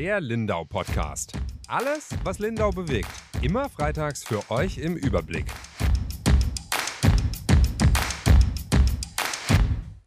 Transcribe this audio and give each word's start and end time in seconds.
Der 0.00 0.18
Lindau 0.18 0.64
Podcast. 0.64 1.34
Alles, 1.68 2.08
was 2.24 2.38
Lindau 2.38 2.70
bewegt. 2.70 3.10
Immer 3.42 3.68
freitags 3.68 4.24
für 4.24 4.50
euch 4.50 4.78
im 4.78 4.96
Überblick. 4.96 5.44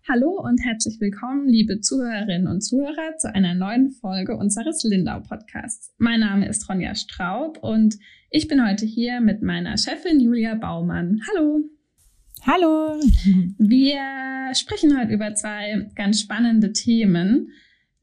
Hallo 0.09 0.41
und 0.41 0.59
herzlich 0.65 0.99
willkommen, 0.99 1.47
liebe 1.47 1.79
Zuhörerinnen 1.79 2.47
und 2.47 2.61
Zuhörer, 2.61 3.17
zu 3.19 3.35
einer 3.35 3.53
neuen 3.53 3.91
Folge 3.91 4.35
unseres 4.35 4.83
Lindau 4.83 5.19
Podcasts. 5.19 5.93
Mein 5.99 6.21
Name 6.21 6.47
ist 6.47 6.67
Ronja 6.67 6.95
Straub 6.95 7.59
und 7.61 7.95
ich 8.31 8.47
bin 8.47 8.67
heute 8.67 8.87
hier 8.87 9.21
mit 9.21 9.43
meiner 9.43 9.77
Chefin 9.77 10.19
Julia 10.19 10.55
Baumann. 10.55 11.21
Hallo. 11.29 11.59
Hallo. 12.47 12.99
Wir 13.59 14.55
sprechen 14.55 14.99
heute 14.99 15.13
über 15.13 15.35
zwei 15.35 15.87
ganz 15.93 16.19
spannende 16.19 16.73
Themen. 16.73 17.51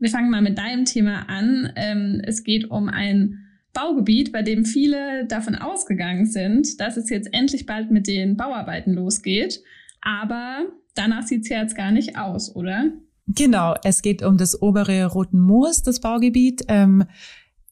Wir 0.01 0.09
fangen 0.09 0.31
mal 0.31 0.41
mit 0.41 0.57
deinem 0.57 0.87
Thema 0.87 1.29
an. 1.29 1.73
Ähm, 1.77 2.23
es 2.25 2.43
geht 2.43 2.71
um 2.71 2.89
ein 2.89 3.47
Baugebiet, 3.75 4.33
bei 4.33 4.43
dem 4.43 4.65
viele 4.65 5.27
davon 5.27 5.55
ausgegangen 5.55 6.27
sind, 6.27 6.81
dass 6.81 6.97
es 6.97 7.11
jetzt 7.11 7.33
endlich 7.33 7.67
bald 7.67 7.91
mit 7.91 8.07
den 8.07 8.37
Bauarbeiten 8.37 8.95
losgeht. 8.95 9.63
Aber 10.01 10.65
danach 10.95 11.27
sieht 11.27 11.43
es 11.43 11.51
ja 11.51 11.61
jetzt 11.61 11.77
gar 11.77 11.93
nicht 11.93 12.19
aus, 12.19 12.57
oder? 12.57 12.87
Genau, 13.27 13.75
es 13.85 14.01
geht 14.01 14.23
um 14.23 14.39
das 14.39 14.61
obere 14.61 15.05
Roten 15.07 15.39
Moos, 15.39 15.83
das 15.83 16.01
Baugebiet. 16.01 16.63
Ähm, 16.69 17.05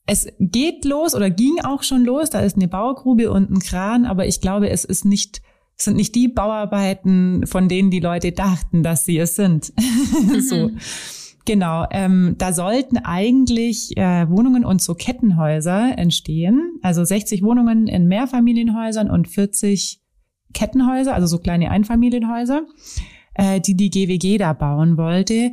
es 0.07 0.29
geht 0.39 0.85
los 0.85 1.15
oder 1.15 1.31
ging 1.31 1.59
auch 1.65 1.83
schon 1.83 2.05
los. 2.05 2.29
Da 2.29 2.41
ist 2.41 2.57
eine 2.57 2.69
Baugrube 2.69 3.33
und 3.33 3.51
ein 3.51 3.59
Kran, 3.59 4.05
aber 4.05 4.27
ich 4.27 4.43
glaube, 4.43 4.69
es 4.69 4.85
ist 4.85 5.05
nicht 5.05 5.41
es 5.79 5.85
sind 5.85 5.97
nicht 5.97 6.17
die 6.17 6.27
Bauarbeiten, 6.27 7.47
von 7.47 7.69
denen 7.69 7.93
die 7.93 8.01
Leute 8.01 8.33
dachten, 8.33 8.83
dass 8.83 9.05
sie 9.05 9.19
es 9.19 9.37
sind. 9.37 9.73
Mhm. 10.21 10.41
so. 10.41 10.71
Genau, 11.49 11.87
ähm, 11.93 12.35
da 12.37 12.53
sollten 12.53 12.99
eigentlich 12.99 13.97
äh, 13.97 14.29
Wohnungen 14.29 14.67
und 14.67 14.83
so 14.83 14.93
Kettenhäuser 14.93 15.97
entstehen. 15.97 16.79
Also 16.83 17.03
60 17.07 17.43
Wohnungen 17.43 17.87
in 17.87 18.07
Mehrfamilienhäusern 18.07 19.09
und 19.09 19.29
40 19.29 19.99
Kettenhäuser, 20.53 21.15
also 21.15 21.27
so 21.27 21.39
kleine 21.39 21.71
Einfamilienhäuser, 21.71 22.67
äh, 23.33 23.63
die 23.63 23.75
die 23.75 23.89
GWG 23.89 24.37
da 24.37 24.53
bauen 24.53 24.99
wollte. 24.99 25.53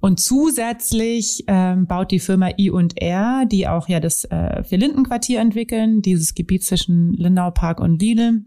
Und 0.00 0.18
zusätzlich 0.18 1.44
ähm, 1.46 1.86
baut 1.86 2.10
die 2.10 2.18
Firma 2.18 2.50
I&R, 2.58 3.44
die 3.46 3.68
auch 3.68 3.88
ja 3.88 4.00
das 4.00 4.24
äh, 4.24 4.64
Vier-Linden-Quartier 4.64 5.38
entwickeln, 5.38 6.02
dieses 6.02 6.34
Gebiet 6.34 6.64
zwischen 6.64 7.12
Lindau 7.12 7.52
Park 7.52 7.78
und 7.78 8.02
Lidl, 8.02 8.42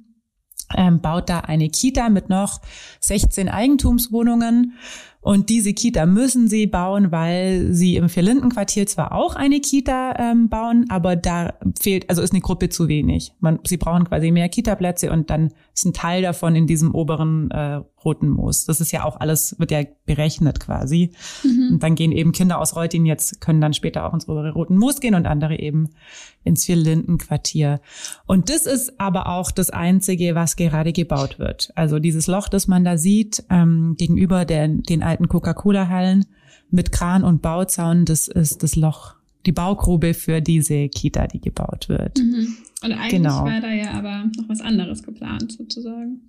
ähm, 0.75 0.99
baut 0.99 1.29
da 1.29 1.39
eine 1.39 1.69
Kita 1.69 2.09
mit 2.09 2.27
noch 2.27 2.59
16 2.99 3.47
Eigentumswohnungen. 3.47 4.73
Und 5.21 5.49
diese 5.49 5.73
Kita 5.73 6.05
müssen 6.05 6.47
sie 6.47 6.65
bauen, 6.65 7.11
weil 7.11 7.73
sie 7.73 7.97
im 7.97 8.07
Vierlindenquartier 8.07 8.87
zwar 8.87 9.13
auch 9.13 9.35
eine 9.35 9.59
Kita 9.59 10.13
ähm, 10.17 10.47
bauen, 10.47 10.85
aber 10.89 11.17
da 11.17 11.55
fehlt, 11.79 12.09
also 12.09 12.21
ist 12.21 12.31
eine 12.31 12.41
Gruppe 12.41 12.69
zu 12.69 12.87
wenig. 12.87 13.33
Man, 13.41 13.59
sie 13.65 13.75
brauchen 13.75 14.05
quasi 14.05 14.31
mehr 14.31 14.47
Kita-Plätze 14.47 15.11
und 15.11 15.29
dann 15.29 15.51
ist 15.73 15.85
ein 15.85 15.93
Teil 15.93 16.21
davon 16.21 16.55
in 16.55 16.67
diesem 16.67 16.95
oberen 16.95 17.51
äh, 17.51 17.81
roten 18.03 18.29
Moos. 18.29 18.65
Das 18.65 18.79
ist 18.79 18.91
ja 18.91 19.03
auch 19.03 19.19
alles, 19.19 19.55
wird 19.59 19.71
ja 19.71 19.83
berechnet 20.05 20.59
quasi. 20.59 21.11
Mhm. 21.43 21.73
Und 21.73 21.83
dann 21.83 21.95
gehen 21.95 22.11
eben 22.11 22.31
Kinder 22.31 22.59
aus 22.59 22.75
Reutin 22.75 23.05
jetzt, 23.05 23.41
können 23.41 23.61
dann 23.61 23.73
später 23.73 24.05
auch 24.05 24.13
ins 24.13 24.27
obere 24.27 24.53
roten 24.53 24.77
Moos 24.77 24.99
gehen 24.99 25.15
und 25.15 25.25
andere 25.25 25.59
eben 25.59 25.89
ins 26.43 26.65
Vierlindenquartier. 26.65 27.81
Und 28.25 28.49
das 28.49 28.65
ist 28.65 28.99
aber 28.99 29.27
auch 29.27 29.51
das 29.51 29.69
Einzige, 29.69 30.35
was 30.35 30.55
gerade 30.55 30.93
gebaut 30.93 31.39
wird. 31.39 31.71
Also 31.75 31.99
dieses 31.99 32.27
Loch, 32.27 32.47
das 32.47 32.67
man 32.67 32.85
da 32.85 32.97
sieht, 32.97 33.43
ähm, 33.49 33.95
gegenüber 33.97 34.45
der, 34.45 34.67
den 34.67 35.03
alten 35.09 35.27
Coca-Cola-Hallen 35.27 36.25
mit 36.71 36.91
Kran 36.91 37.23
und 37.23 37.41
Bauzaun, 37.41 38.05
das 38.05 38.27
ist 38.27 38.63
das 38.63 38.75
Loch, 38.75 39.15
die 39.45 39.51
Baugrube 39.51 40.13
für 40.13 40.41
diese 40.41 40.87
Kita, 40.89 41.27
die 41.27 41.41
gebaut 41.41 41.89
wird. 41.89 42.19
Mhm. 42.19 42.55
Und 42.83 42.91
eigentlich 42.93 43.09
genau. 43.09 43.45
war 43.45 43.59
da 43.59 43.71
ja 43.71 43.91
aber 43.91 44.25
noch 44.37 44.47
was 44.47 44.61
anderes 44.61 45.03
geplant, 45.03 45.51
sozusagen. 45.51 46.21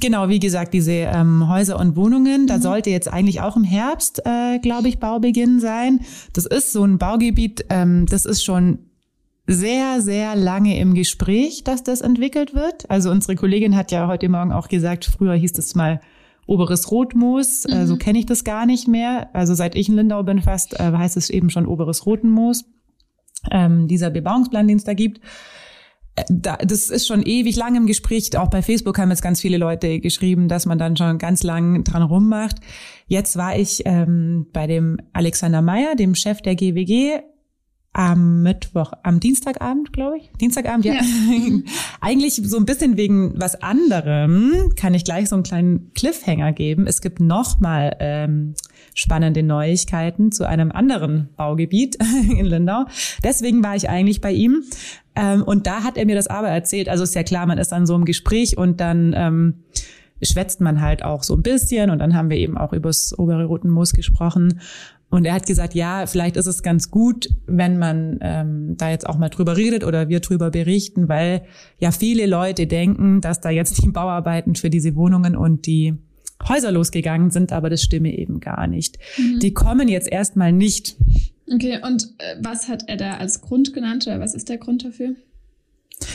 Genau, 0.00 0.28
wie 0.28 0.38
gesagt, 0.38 0.74
diese 0.74 0.92
ähm, 0.92 1.48
Häuser 1.48 1.78
und 1.78 1.96
Wohnungen, 1.96 2.46
da 2.46 2.58
mhm. 2.58 2.62
sollte 2.62 2.90
jetzt 2.90 3.12
eigentlich 3.12 3.40
auch 3.40 3.56
im 3.56 3.64
Herbst, 3.64 4.22
äh, 4.24 4.58
glaube 4.58 4.88
ich, 4.88 4.98
Baubeginn 4.98 5.60
sein. 5.60 6.00
Das 6.32 6.46
ist 6.46 6.72
so 6.72 6.84
ein 6.84 6.98
Baugebiet, 6.98 7.64
ähm, 7.70 8.06
das 8.06 8.24
ist 8.24 8.44
schon 8.44 8.78
sehr, 9.46 10.02
sehr 10.02 10.36
lange 10.36 10.78
im 10.78 10.94
Gespräch, 10.94 11.64
dass 11.64 11.82
das 11.82 12.02
entwickelt 12.02 12.54
wird. 12.54 12.88
Also 12.90 13.10
unsere 13.10 13.34
Kollegin 13.34 13.76
hat 13.76 13.90
ja 13.90 14.06
heute 14.06 14.28
Morgen 14.28 14.52
auch 14.52 14.68
gesagt, 14.68 15.06
früher 15.06 15.34
hieß 15.34 15.58
es 15.58 15.74
mal 15.74 16.00
Oberes 16.48 16.90
Rotmoos, 16.90 17.64
mhm. 17.68 17.72
äh, 17.72 17.86
so 17.86 17.94
mhm. 17.94 17.98
kenne 17.98 18.18
ich 18.18 18.26
das 18.26 18.42
gar 18.42 18.66
nicht 18.66 18.88
mehr. 18.88 19.30
Also 19.34 19.54
seit 19.54 19.76
ich 19.76 19.88
in 19.88 19.94
Lindau 19.94 20.22
bin 20.24 20.42
fast, 20.42 20.78
äh, 20.80 20.92
heißt 20.92 21.16
es 21.16 21.30
eben 21.30 21.50
schon 21.50 21.66
Oberes 21.66 22.06
Rotenmoos, 22.06 22.64
ähm, 23.52 23.86
dieser 23.86 24.10
Bebauungsplan, 24.10 24.66
den 24.66 24.78
es 24.78 24.84
da 24.84 24.94
gibt 24.94 25.20
da, 26.28 26.56
das 26.56 26.90
ist 26.90 27.06
schon 27.06 27.22
ewig 27.22 27.56
lang 27.56 27.76
im 27.76 27.86
Gespräch. 27.86 28.36
Auch 28.36 28.50
bei 28.50 28.62
Facebook 28.62 28.98
haben 28.98 29.10
jetzt 29.10 29.22
ganz 29.22 29.40
viele 29.40 29.58
Leute 29.58 30.00
geschrieben, 30.00 30.48
dass 30.48 30.66
man 30.66 30.78
dann 30.78 30.96
schon 30.96 31.18
ganz 31.18 31.42
lang 31.42 31.84
dran 31.84 32.02
rummacht. 32.02 32.56
Jetzt 33.06 33.36
war 33.36 33.56
ich 33.56 33.82
ähm, 33.84 34.46
bei 34.52 34.66
dem 34.66 34.98
Alexander 35.12 35.62
Meyer, 35.62 35.94
dem 35.94 36.14
Chef 36.14 36.42
der 36.42 36.54
GWG, 36.54 37.20
am 37.92 38.42
Mittwoch, 38.42 38.92
am 39.02 39.18
Dienstagabend, 39.18 39.92
glaube 39.92 40.18
ich. 40.18 40.30
Dienstagabend, 40.40 40.84
ja. 40.84 40.94
ja. 40.94 41.00
Eigentlich 42.00 42.34
so 42.34 42.56
ein 42.56 42.64
bisschen 42.64 42.96
wegen 42.96 43.32
was 43.40 43.60
anderem 43.60 44.72
kann 44.76 44.94
ich 44.94 45.04
gleich 45.04 45.28
so 45.28 45.36
einen 45.36 45.42
kleinen 45.42 45.92
Cliffhanger 45.94 46.52
geben. 46.52 46.86
Es 46.86 47.00
gibt 47.00 47.18
nochmal 47.18 47.96
ähm, 47.98 48.54
spannende 48.94 49.42
Neuigkeiten 49.42 50.30
zu 50.30 50.46
einem 50.46 50.70
anderen 50.70 51.30
Baugebiet 51.36 51.96
in 52.38 52.46
Lindau. 52.46 52.84
Deswegen 53.24 53.64
war 53.64 53.74
ich 53.74 53.88
eigentlich 53.88 54.20
bei 54.20 54.32
ihm. 54.32 54.62
Ähm, 55.16 55.42
und 55.42 55.66
da 55.66 55.82
hat 55.82 55.96
er 55.96 56.06
mir 56.06 56.14
das 56.14 56.28
aber 56.28 56.48
erzählt. 56.48 56.88
Also 56.88 57.02
ist 57.02 57.14
ja 57.14 57.24
klar, 57.24 57.46
man 57.46 57.58
ist 57.58 57.72
dann 57.72 57.86
so 57.86 57.96
im 57.96 58.04
Gespräch 58.04 58.56
und 58.56 58.80
dann 58.80 59.12
ähm, 59.16 59.54
schwätzt 60.22 60.60
man 60.60 60.80
halt 60.80 61.04
auch 61.04 61.22
so 61.22 61.34
ein 61.34 61.42
bisschen. 61.42 61.90
Und 61.90 61.98
dann 61.98 62.14
haben 62.14 62.30
wir 62.30 62.36
eben 62.36 62.56
auch 62.56 62.72
übers 62.72 63.18
obere 63.18 63.44
Roten 63.44 63.70
Moos 63.70 63.92
gesprochen. 63.92 64.60
Und 65.10 65.24
er 65.24 65.34
hat 65.34 65.46
gesagt, 65.46 65.74
ja, 65.74 66.06
vielleicht 66.06 66.36
ist 66.36 66.46
es 66.46 66.62
ganz 66.62 66.90
gut, 66.90 67.28
wenn 67.46 67.78
man 67.78 68.18
ähm, 68.20 68.76
da 68.76 68.90
jetzt 68.90 69.08
auch 69.08 69.16
mal 69.16 69.30
drüber 69.30 69.56
redet 69.56 69.84
oder 69.84 70.08
wir 70.08 70.20
drüber 70.20 70.50
berichten, 70.50 71.08
weil 71.08 71.42
ja 71.78 71.92
viele 71.92 72.26
Leute 72.26 72.66
denken, 72.66 73.20
dass 73.22 73.40
da 73.40 73.48
jetzt 73.48 73.82
die 73.82 73.88
Bauarbeiten 73.88 74.54
für 74.54 74.68
diese 74.68 74.94
Wohnungen 74.96 75.34
und 75.34 75.66
die 75.66 75.94
Häuser 76.46 76.70
losgegangen 76.70 77.30
sind, 77.30 77.52
aber 77.52 77.70
das 77.70 77.82
stimme 77.82 78.16
eben 78.16 78.40
gar 78.40 78.66
nicht. 78.66 78.98
Mhm. 79.16 79.40
Die 79.40 79.54
kommen 79.54 79.88
jetzt 79.88 80.08
erstmal 80.08 80.52
nicht. 80.52 80.96
Okay, 81.50 81.80
und 81.82 82.04
äh, 82.18 82.36
was 82.40 82.68
hat 82.68 82.84
er 82.86 82.98
da 82.98 83.16
als 83.16 83.40
Grund 83.40 83.72
genannt 83.72 84.06
oder 84.06 84.20
was 84.20 84.34
ist 84.34 84.48
der 84.50 84.58
Grund 84.58 84.84
dafür? 84.84 85.14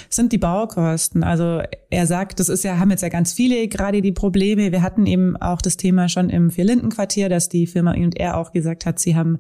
Sind 0.10 0.32
die 0.32 0.38
Baukosten. 0.38 1.24
Also 1.24 1.62
er 1.90 2.08
sagt, 2.08 2.40
das 2.40 2.50
ist 2.50 2.64
ja, 2.64 2.80
haben 2.80 2.92
jetzt 2.92 3.04
ja 3.04 3.10
ganz 3.10 3.34
viele 3.34 3.68
gerade 3.68 4.02
die 4.02 4.12
Probleme. 4.12 4.72
Wir 4.72 4.82
hatten 4.82 5.06
eben 5.06 5.38
auch 5.38 5.62
das 5.62 5.78
Thema 5.78 6.10
schon 6.10 6.30
im 6.30 6.52
Vierlindenquartier, 6.52 7.30
dass 7.30 7.50
die 7.50 7.68
Firma 7.68 7.96
I&R 7.96 8.38
auch 8.38 8.52
gesagt 8.52 8.86
hat, 8.86 9.00
sie 9.00 9.16
haben 9.16 9.40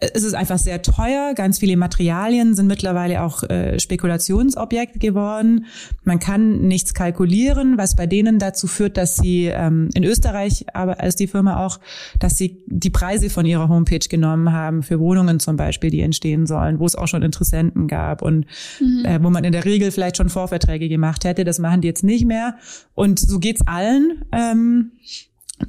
es 0.00 0.24
ist 0.24 0.34
einfach 0.34 0.58
sehr 0.58 0.82
teuer. 0.82 1.34
Ganz 1.34 1.58
viele 1.58 1.76
Materialien 1.76 2.54
sind 2.54 2.66
mittlerweile 2.66 3.22
auch 3.22 3.42
äh, 3.44 3.78
Spekulationsobjekt 3.78 4.98
geworden. 4.98 5.66
Man 6.02 6.18
kann 6.18 6.62
nichts 6.62 6.94
kalkulieren, 6.94 7.78
was 7.78 7.94
bei 7.94 8.06
denen 8.06 8.38
dazu 8.38 8.66
führt, 8.66 8.96
dass 8.96 9.16
sie 9.16 9.46
ähm, 9.46 9.90
in 9.94 10.02
Österreich, 10.04 10.66
aber 10.74 11.00
als 11.00 11.14
die 11.16 11.26
Firma 11.26 11.64
auch, 11.64 11.78
dass 12.18 12.36
sie 12.36 12.64
die 12.66 12.90
Preise 12.90 13.30
von 13.30 13.46
ihrer 13.46 13.68
Homepage 13.68 14.06
genommen 14.08 14.52
haben 14.52 14.82
für 14.82 14.98
Wohnungen 14.98 15.40
zum 15.40 15.56
Beispiel, 15.56 15.90
die 15.90 16.00
entstehen 16.00 16.46
sollen, 16.46 16.78
wo 16.78 16.86
es 16.86 16.96
auch 16.96 17.08
schon 17.08 17.22
Interessenten 17.22 17.86
gab 17.86 18.22
und 18.22 18.46
mhm. 18.80 19.04
äh, 19.04 19.22
wo 19.22 19.30
man 19.30 19.44
in 19.44 19.52
der 19.52 19.64
Regel 19.64 19.92
vielleicht 19.92 20.16
schon 20.16 20.30
Vorverträge 20.30 20.88
gemacht 20.88 21.24
hätte. 21.24 21.44
Das 21.44 21.58
machen 21.58 21.80
die 21.80 21.88
jetzt 21.88 22.02
nicht 22.02 22.24
mehr. 22.24 22.56
Und 22.94 23.20
so 23.20 23.38
geht's 23.38 23.66
allen. 23.66 24.24
Ähm, 24.32 24.92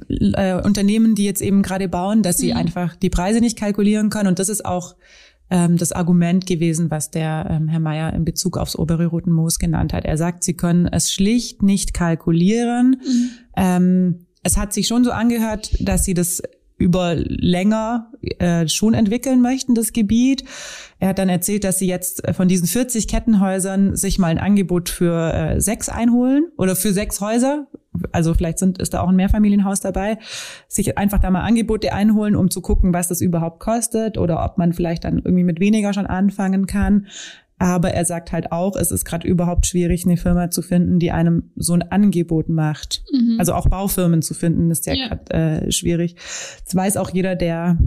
äh, 0.08 0.60
Unternehmen, 0.60 1.14
die 1.14 1.24
jetzt 1.24 1.42
eben 1.42 1.62
gerade 1.62 1.88
bauen, 1.88 2.22
dass 2.22 2.38
sie 2.38 2.52
mhm. 2.52 2.58
einfach 2.58 2.96
die 2.96 3.10
Preise 3.10 3.40
nicht 3.40 3.58
kalkulieren 3.58 4.10
können. 4.10 4.28
Und 4.28 4.38
das 4.38 4.48
ist 4.48 4.64
auch 4.64 4.96
ähm, 5.50 5.76
das 5.76 5.92
Argument 5.92 6.46
gewesen, 6.46 6.90
was 6.90 7.10
der 7.10 7.46
ähm, 7.50 7.68
Herr 7.68 7.80
Mayer 7.80 8.12
in 8.12 8.24
Bezug 8.24 8.56
aufs 8.56 8.76
obere 8.76 9.06
Roten 9.06 9.32
Moos 9.32 9.58
genannt 9.58 9.92
hat. 9.92 10.04
Er 10.04 10.16
sagt, 10.16 10.44
sie 10.44 10.54
können 10.54 10.86
es 10.86 11.12
schlicht 11.12 11.62
nicht 11.62 11.94
kalkulieren. 11.94 12.96
Mhm. 13.04 13.30
Ähm, 13.56 14.26
es 14.42 14.56
hat 14.56 14.72
sich 14.72 14.86
schon 14.86 15.04
so 15.04 15.10
angehört, 15.10 15.70
dass 15.80 16.04
sie 16.04 16.14
das 16.14 16.42
über 16.76 17.14
länger 17.14 18.10
äh, 18.20 18.66
schon 18.68 18.94
entwickeln 18.94 19.40
möchten, 19.40 19.74
das 19.74 19.92
Gebiet. 19.92 20.44
Er 20.98 21.08
hat 21.08 21.18
dann 21.18 21.28
erzählt, 21.28 21.64
dass 21.64 21.78
sie 21.78 21.86
jetzt 21.86 22.22
von 22.34 22.48
diesen 22.48 22.66
40 22.66 23.08
Kettenhäusern 23.08 23.96
sich 23.96 24.18
mal 24.18 24.28
ein 24.28 24.38
Angebot 24.38 24.88
für 24.88 25.32
äh, 25.32 25.60
sechs 25.60 25.88
einholen 25.88 26.46
oder 26.56 26.74
für 26.76 26.92
sechs 26.92 27.20
Häuser 27.20 27.68
also 28.12 28.34
vielleicht 28.34 28.58
sind, 28.58 28.78
ist 28.78 28.94
da 28.94 29.00
auch 29.00 29.08
ein 29.08 29.16
Mehrfamilienhaus 29.16 29.80
dabei, 29.80 30.18
sich 30.68 30.96
einfach 30.98 31.18
da 31.18 31.30
mal 31.30 31.42
Angebote 31.42 31.92
einholen, 31.92 32.36
um 32.36 32.50
zu 32.50 32.60
gucken, 32.60 32.92
was 32.92 33.08
das 33.08 33.20
überhaupt 33.20 33.60
kostet 33.60 34.18
oder 34.18 34.44
ob 34.44 34.58
man 34.58 34.72
vielleicht 34.72 35.04
dann 35.04 35.18
irgendwie 35.18 35.44
mit 35.44 35.60
weniger 35.60 35.92
schon 35.92 36.06
anfangen 36.06 36.66
kann. 36.66 37.06
Aber 37.58 37.90
er 37.90 38.04
sagt 38.04 38.32
halt 38.32 38.50
auch, 38.50 38.74
es 38.74 38.90
ist 38.90 39.04
gerade 39.04 39.28
überhaupt 39.28 39.66
schwierig, 39.66 40.04
eine 40.04 40.16
Firma 40.16 40.50
zu 40.50 40.60
finden, 40.60 40.98
die 40.98 41.12
einem 41.12 41.50
so 41.54 41.72
ein 41.72 41.82
Angebot 41.82 42.48
macht. 42.48 43.04
Mhm. 43.12 43.36
Also 43.38 43.54
auch 43.54 43.68
Baufirmen 43.68 44.22
zu 44.22 44.34
finden, 44.34 44.70
ist 44.70 44.86
ja, 44.86 44.94
ja. 44.94 45.08
gerade 45.08 45.66
äh, 45.66 45.72
schwierig. 45.72 46.16
Das 46.64 46.74
weiß 46.74 46.96
auch 46.96 47.10
jeder, 47.10 47.36
der 47.36 47.78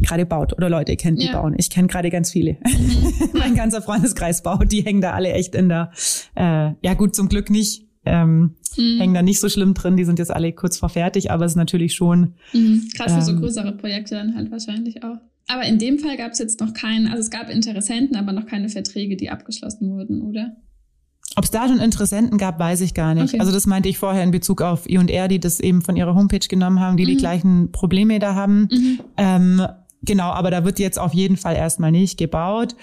gerade 0.00 0.24
baut 0.24 0.52
oder 0.52 0.70
Leute 0.70 0.96
kennt, 0.96 1.20
die 1.20 1.26
ja. 1.26 1.40
bauen. 1.40 1.54
Ich 1.58 1.68
kenne 1.68 1.88
gerade 1.88 2.10
ganz 2.10 2.30
viele. 2.30 2.58
Mhm. 2.64 3.30
mein 3.32 3.54
ganzer 3.56 3.82
Freundeskreis 3.82 4.42
baut, 4.42 4.70
die 4.70 4.82
hängen 4.82 5.00
da 5.00 5.12
alle 5.12 5.32
echt 5.32 5.54
in 5.54 5.68
der, 5.68 5.90
äh, 6.36 6.70
ja 6.82 6.94
gut, 6.94 7.16
zum 7.16 7.28
Glück 7.28 7.50
nicht. 7.50 7.86
Ähm, 8.04 8.54
mhm. 8.76 8.98
hängen 9.00 9.14
da 9.14 9.22
nicht 9.22 9.40
so 9.40 9.48
schlimm 9.48 9.74
drin, 9.74 9.96
die 9.96 10.04
sind 10.04 10.18
jetzt 10.18 10.30
alle 10.30 10.52
kurz 10.52 10.78
vor 10.78 10.88
fertig, 10.88 11.30
aber 11.30 11.44
es 11.44 11.52
ist 11.52 11.56
natürlich 11.56 11.94
schon. 11.94 12.34
Mhm. 12.52 12.88
Gerade 12.96 13.10
für 13.10 13.18
ähm, 13.18 13.22
so 13.22 13.36
größere 13.36 13.72
Projekte 13.72 14.14
dann 14.14 14.34
halt 14.34 14.50
wahrscheinlich 14.50 15.02
auch. 15.02 15.18
Aber 15.48 15.62
in 15.62 15.78
dem 15.78 15.98
Fall 15.98 16.16
gab 16.16 16.32
es 16.32 16.38
jetzt 16.38 16.60
noch 16.60 16.74
keinen, 16.74 17.06
also 17.08 17.20
es 17.20 17.30
gab 17.30 17.48
Interessenten, 17.48 18.16
aber 18.16 18.32
noch 18.32 18.46
keine 18.46 18.68
Verträge, 18.68 19.16
die 19.16 19.30
abgeschlossen 19.30 19.90
wurden, 19.90 20.22
oder? 20.22 20.56
Ob 21.36 21.44
es 21.44 21.50
da 21.50 21.68
schon 21.68 21.78
Interessenten 21.78 22.36
gab, 22.36 22.58
weiß 22.58 22.80
ich 22.82 22.94
gar 22.94 23.14
nicht. 23.14 23.32
Okay. 23.34 23.40
Also 23.40 23.52
das 23.52 23.66
meinte 23.66 23.88
ich 23.88 23.98
vorher 23.98 24.22
in 24.24 24.30
Bezug 24.30 24.60
auf 24.60 24.88
I&R, 24.88 25.28
die 25.28 25.40
das 25.40 25.60
eben 25.60 25.82
von 25.82 25.96
ihrer 25.96 26.14
Homepage 26.14 26.46
genommen 26.46 26.80
haben, 26.80 26.96
die 26.96 27.04
mhm. 27.04 27.08
die 27.08 27.16
gleichen 27.16 27.72
Probleme 27.72 28.18
da 28.18 28.34
haben. 28.34 28.68
Mhm. 28.70 29.00
Ähm, 29.16 29.66
genau, 30.02 30.30
aber 30.30 30.50
da 30.50 30.64
wird 30.64 30.78
jetzt 30.78 30.98
auf 30.98 31.14
jeden 31.14 31.36
Fall 31.36 31.56
erstmal 31.56 31.92
nicht 31.92 32.18
gebaut. 32.18 32.76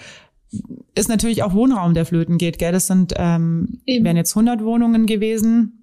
Ist 0.94 1.08
natürlich 1.08 1.42
auch 1.42 1.54
Wohnraum, 1.54 1.94
der 1.94 2.06
flöten 2.06 2.38
geht, 2.38 2.58
gell? 2.58 2.72
Das 2.72 2.86
sind, 2.86 3.12
ähm, 3.16 3.80
wären 3.86 4.16
jetzt 4.16 4.34
100 4.34 4.64
Wohnungen 4.64 5.06
gewesen, 5.06 5.75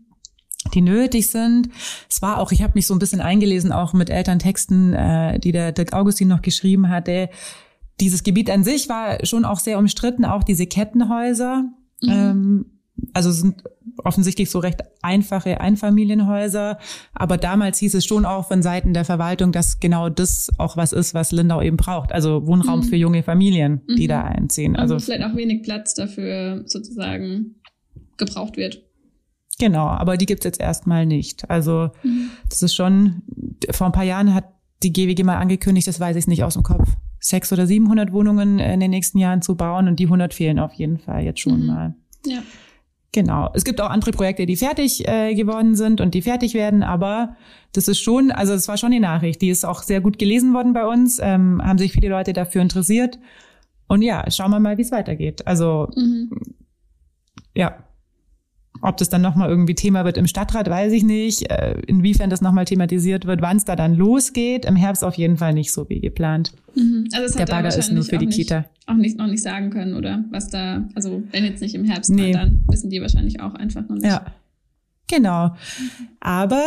die 0.74 0.81
nötig 0.81 1.30
sind. 1.30 1.69
Es 2.10 2.21
war 2.21 2.39
auch, 2.39 2.51
ich 2.51 2.62
habe 2.62 2.74
mich 2.75 2.88
so 2.88 2.95
ein 2.95 3.00
bisschen 3.00 3.21
eingelesen, 3.21 3.71
auch 3.71 3.94
mit 3.94 4.10
Elterntexten, 4.10 4.94
äh, 4.94 5.39
die 5.39 5.51
der 5.51 5.71
Dirk 5.71 5.94
Augustin 5.94 6.27
noch 6.27 6.42
geschrieben 6.42 6.89
hatte. 6.89 7.30
Dieses 8.00 8.24
Gebiet 8.24 8.50
an 8.50 8.63
sich 8.63 8.89
war 8.89 9.25
schon 9.25 9.45
auch 9.45 9.60
sehr 9.60 9.77
umstritten, 9.77 10.25
auch 10.25 10.44
diese 10.44 10.65
Kettenhäuser 10.65 11.65
Mhm. 12.04 12.12
Ähm, 12.12 12.65
also 13.13 13.31
sind 13.31 13.63
offensichtlich 14.04 14.50
so 14.50 14.60
recht 14.60 14.81
einfache 15.01 15.60
Einfamilienhäuser. 15.60 16.77
Aber 17.13 17.38
damals 17.38 17.80
hieß 17.80 17.95
es 17.95 18.06
schon 18.06 18.25
auch 18.25 18.48
von 18.48 18.62
Seiten 18.62 18.94
der 18.94 19.06
Verwaltung, 19.06 19.51
dass 19.51 19.80
genau 19.80 20.09
das 20.09 20.50
auch 20.57 20.77
was 20.77 20.94
ist, 20.94 21.13
was 21.13 21.31
Lindau 21.31 21.62
eben 21.62 21.77
braucht. 21.77 22.12
Also 22.12 22.45
Wohnraum 22.45 22.80
mhm. 22.80 22.83
für 22.83 22.95
junge 22.95 23.24
Familien, 23.24 23.81
die 23.88 24.04
mhm. 24.04 24.09
da 24.09 24.24
einziehen. 24.24 24.75
Also, 24.75 24.95
also 24.95 25.06
vielleicht 25.06 25.24
auch 25.24 25.36
wenig 25.36 25.63
Platz 25.63 25.95
dafür 25.95 26.63
sozusagen 26.66 27.56
gebraucht 28.18 28.57
wird. 28.57 28.83
Genau, 29.59 29.85
aber 29.85 30.17
die 30.17 30.25
gibt's 30.25 30.45
jetzt 30.45 30.59
erstmal 30.59 31.05
nicht. 31.05 31.50
Also 31.50 31.91
mhm. 32.03 32.31
das 32.50 32.63
ist 32.63 32.75
schon, 32.75 33.21
vor 33.71 33.88
ein 33.88 33.94
paar 33.94 34.03
Jahren 34.03 34.33
hat 34.33 34.45
die 34.81 34.91
GWG 34.91 35.23
mal 35.23 35.38
angekündigt, 35.38 35.88
das 35.88 36.00
weiß 36.00 36.15
ich 36.15 36.27
nicht 36.27 36.44
aus 36.44 36.55
dem 36.55 36.63
Kopf, 36.63 36.89
sechs 37.19 37.53
oder 37.53 37.65
700 37.65 38.11
Wohnungen 38.11 38.59
in 38.59 38.79
den 38.79 38.91
nächsten 38.91 39.17
Jahren 39.17 39.41
zu 39.41 39.55
bauen 39.55 39.88
und 39.88 40.00
die 40.00 40.05
100 40.05 40.33
fehlen 40.33 40.59
auf 40.59 40.73
jeden 40.73 40.97
Fall 40.97 41.23
jetzt 41.23 41.39
schon 41.39 41.61
mhm. 41.61 41.67
mal. 41.67 41.95
Ja. 42.25 42.39
Genau. 43.13 43.51
Es 43.53 43.63
gibt 43.63 43.79
auch 43.79 43.91
andere 43.91 44.11
Projekte, 44.11 44.47
die 44.47 44.55
fertig 44.55 45.07
äh, 45.07 45.35
geworden 45.35 45.75
sind 45.75 46.01
und 46.01 46.15
die 46.15 46.23
fertig 46.23 46.56
werden, 46.56 46.81
aber 46.81 47.35
das 47.71 47.88
ist 47.88 47.99
schon, 47.99 48.31
also 48.31 48.53
es 48.53 48.67
war 48.67 48.77
schon 48.77 48.91
die 48.91 48.99
Nachricht, 48.99 49.41
die 49.41 49.49
ist 49.49 49.65
auch 49.65 49.83
sehr 49.83 50.01
gut 50.01 50.17
gelesen 50.17 50.53
worden 50.53 50.73
bei 50.73 50.85
uns, 50.85 51.19
ähm, 51.21 51.61
haben 51.63 51.77
sich 51.77 51.94
viele 51.94 52.09
Leute 52.09 52.33
dafür 52.33 52.63
interessiert. 52.63 53.19
Und 53.88 54.01
ja, 54.01 54.29
schauen 54.31 54.49
wir 54.49 54.59
mal, 54.59 54.79
wie 54.79 54.81
es 54.81 54.91
weitergeht. 54.91 55.45
Also 55.45 55.89
mhm. 55.95 56.31
ja, 57.56 57.83
ob 58.83 58.97
das 58.97 59.09
dann 59.09 59.21
nochmal 59.21 59.50
irgendwie 59.50 59.75
Thema 59.75 60.03
wird 60.03 60.18
im 60.18 60.27
Stadtrat, 60.27 60.69
weiß 60.69 60.91
ich 60.91 61.03
nicht. 61.03 61.50
Äh, 61.50 61.80
inwiefern 61.88 62.30
das 62.30 62.41
nochmal 62.41 62.65
thematisiert 62.65 63.25
wird, 63.25 63.41
wann 63.41 63.56
es 63.56 63.63
da 63.63 63.77
dann 63.77 63.95
losgeht. 63.95 64.65
Im 64.65 64.75
Herbst 64.75 65.06
auf 65.06 65.15
jeden 65.15 65.38
Fall 65.38 65.53
nicht 65.53 65.71
so 65.71 65.88
wie 65.89 66.01
geplant. 66.01 66.51
Mhm. 66.75 67.07
Also 67.13 67.38
Der 67.38 67.45
Bagger 67.45 67.69
ist 67.69 67.91
nur 67.91 68.03
für 68.03 68.18
die 68.18 68.25
nicht, 68.25 68.35
Kita. 68.35 68.65
Auch 68.85 68.95
nicht, 68.95 69.18
noch 69.18 69.27
nicht 69.27 69.41
sagen 69.41 69.69
können, 69.69 69.95
oder? 69.95 70.25
Was 70.31 70.50
da, 70.50 70.83
also 70.95 71.24
wenn 71.31 71.45
jetzt 71.45 71.62
nicht 71.62 71.75
im 71.75 71.85
Herbst, 71.85 72.12
nee. 72.12 72.33
dann 72.33 72.65
wissen 72.68 72.89
die 72.89 73.01
wahrscheinlich 73.01 73.39
auch 73.39 73.56
einfach 73.56 73.88
noch 73.88 73.95
nicht. 73.95 74.06
Ja. 74.06 74.25
Genau. 75.09 75.56
Aber 76.19 76.62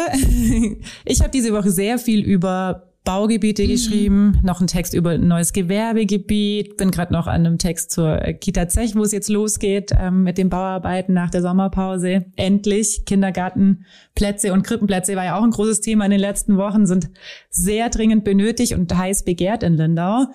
ich 1.04 1.20
habe 1.20 1.30
diese 1.30 1.52
Woche 1.52 1.70
sehr 1.70 1.98
viel 1.98 2.24
über 2.24 2.92
Baugebiete 3.06 3.62
mhm. 3.62 3.68
geschrieben, 3.68 4.40
noch 4.42 4.58
einen 4.60 4.66
Text 4.66 4.92
über 4.92 5.10
ein 5.10 5.28
neues 5.28 5.52
Gewerbegebiet, 5.52 6.76
bin 6.76 6.90
gerade 6.90 7.12
noch 7.12 7.28
an 7.28 7.46
einem 7.46 7.56
Text 7.56 7.92
zur 7.92 8.18
Kita 8.40 8.68
Zech, 8.68 8.96
wo 8.96 9.02
es 9.02 9.12
jetzt 9.12 9.30
losgeht 9.30 9.92
ähm, 9.98 10.24
mit 10.24 10.36
den 10.36 10.50
Bauarbeiten 10.50 11.14
nach 11.14 11.30
der 11.30 11.40
Sommerpause. 11.40 12.26
Endlich 12.34 13.04
Kindergartenplätze 13.06 14.52
und 14.52 14.64
Krippenplätze 14.64 15.14
war 15.14 15.24
ja 15.24 15.38
auch 15.38 15.44
ein 15.44 15.52
großes 15.52 15.80
Thema 15.80 16.04
in 16.04 16.10
den 16.10 16.20
letzten 16.20 16.58
Wochen, 16.58 16.84
sind 16.84 17.08
sehr 17.48 17.88
dringend 17.90 18.24
benötigt 18.24 18.72
und 18.74 18.94
heiß 18.94 19.24
begehrt 19.24 19.62
in 19.62 19.74
Lindau. 19.74 20.26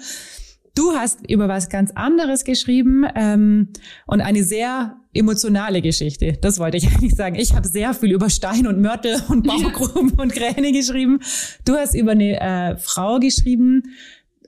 Du 0.73 0.93
hast 0.93 1.29
über 1.29 1.49
was 1.49 1.67
ganz 1.67 1.91
anderes 1.91 2.45
geschrieben 2.45 3.05
ähm, 3.15 3.67
und 4.07 4.21
eine 4.21 4.43
sehr 4.45 4.95
emotionale 5.13 5.81
Geschichte. 5.81 6.37
Das 6.41 6.59
wollte 6.59 6.77
ich 6.77 6.87
eigentlich 6.95 7.15
sagen. 7.15 7.35
Ich 7.35 7.53
habe 7.53 7.67
sehr 7.67 7.93
viel 7.93 8.11
über 8.11 8.29
Stein 8.29 8.67
und 8.67 8.81
Mörtel 8.81 9.21
und 9.29 9.45
Baugruben 9.45 10.13
ja. 10.15 10.15
und 10.23 10.33
Kräne 10.33 10.71
geschrieben. 10.71 11.19
Du 11.65 11.73
hast 11.75 11.95
über 11.95 12.11
eine 12.11 12.39
äh, 12.39 12.77
Frau 12.77 13.19
geschrieben. 13.19 13.83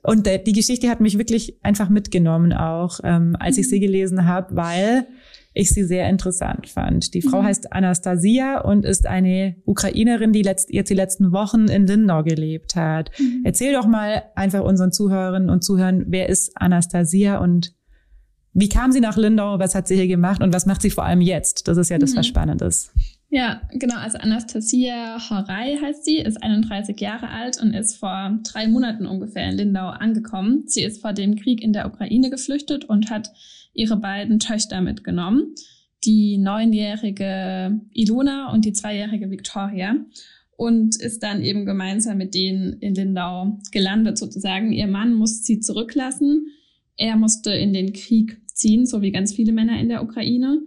Und 0.02 0.26
äh, 0.26 0.42
die 0.42 0.52
Geschichte 0.52 0.90
hat 0.90 1.00
mich 1.00 1.16
wirklich 1.16 1.56
einfach 1.62 1.88
mitgenommen 1.88 2.52
auch, 2.52 3.00
ähm, 3.04 3.36
als 3.40 3.56
ich 3.56 3.68
sie 3.68 3.80
gelesen 3.80 4.26
habe, 4.26 4.54
weil 4.54 5.06
ich 5.54 5.70
sie 5.70 5.84
sehr 5.84 6.08
interessant 6.10 6.68
fand. 6.68 7.14
Die 7.14 7.22
Frau 7.22 7.40
mhm. 7.40 7.46
heißt 7.46 7.72
Anastasia 7.72 8.60
und 8.60 8.84
ist 8.84 9.06
eine 9.06 9.56
Ukrainerin, 9.64 10.32
die 10.32 10.42
letzt, 10.42 10.70
jetzt 10.72 10.90
die 10.90 10.94
letzten 10.94 11.32
Wochen 11.32 11.68
in 11.68 11.86
Lindau 11.86 12.24
gelebt 12.24 12.74
hat. 12.74 13.12
Mhm. 13.18 13.42
Erzähl 13.44 13.72
doch 13.72 13.86
mal 13.86 14.24
einfach 14.34 14.62
unseren 14.62 14.92
Zuhörerinnen 14.92 15.48
und 15.48 15.62
Zuhörern, 15.62 16.06
wer 16.08 16.28
ist 16.28 16.52
Anastasia 16.56 17.38
und 17.38 17.72
wie 18.54 18.68
kam 18.68 18.92
sie 18.92 19.00
nach 19.00 19.16
Lindau? 19.16 19.58
Was 19.58 19.74
hat 19.74 19.88
sie 19.88 19.96
hier 19.96 20.06
gemacht? 20.06 20.40
Und 20.40 20.54
was 20.54 20.64
macht 20.64 20.80
sie 20.80 20.90
vor 20.90 21.04
allem 21.04 21.20
jetzt? 21.20 21.66
Das 21.68 21.76
ist 21.76 21.90
ja 21.90 21.98
das, 21.98 22.12
mhm. 22.12 22.18
was 22.18 22.26
spannend 22.26 22.62
ist. 22.62 22.92
Ja, 23.30 23.62
genau. 23.72 23.96
Also 23.96 24.18
Anastasia 24.18 25.18
Horei 25.28 25.76
heißt 25.82 26.04
sie, 26.04 26.18
ist 26.18 26.40
31 26.40 27.00
Jahre 27.00 27.30
alt 27.30 27.60
und 27.60 27.74
ist 27.74 27.96
vor 27.96 28.38
drei 28.44 28.68
Monaten 28.68 29.06
ungefähr 29.06 29.50
in 29.50 29.56
Lindau 29.56 29.88
angekommen. 29.88 30.62
Sie 30.66 30.84
ist 30.84 31.00
vor 31.00 31.12
dem 31.12 31.34
Krieg 31.34 31.60
in 31.60 31.72
der 31.72 31.86
Ukraine 31.86 32.30
geflüchtet 32.30 32.84
und 32.84 33.10
hat 33.10 33.32
ihre 33.72 33.96
beiden 33.96 34.38
Töchter 34.38 34.80
mitgenommen. 34.80 35.56
Die 36.04 36.38
neunjährige 36.38 37.80
Ilona 37.92 38.52
und 38.52 38.64
die 38.64 38.72
zweijährige 38.72 39.30
Victoria 39.30 39.96
und 40.56 40.94
ist 41.00 41.24
dann 41.24 41.42
eben 41.42 41.66
gemeinsam 41.66 42.18
mit 42.18 42.34
denen 42.34 42.74
in 42.74 42.94
Lindau 42.94 43.58
gelandet 43.72 44.16
sozusagen. 44.16 44.72
Ihr 44.72 44.86
Mann 44.86 45.14
musste 45.14 45.42
sie 45.42 45.58
zurücklassen. 45.58 46.46
Er 46.96 47.16
musste 47.16 47.52
in 47.52 47.72
den 47.72 47.92
Krieg 47.92 48.40
ziehen, 48.54 48.86
so 48.86 49.02
wie 49.02 49.12
ganz 49.12 49.34
viele 49.34 49.52
Männer 49.52 49.78
in 49.78 49.88
der 49.88 50.02
Ukraine. 50.02 50.62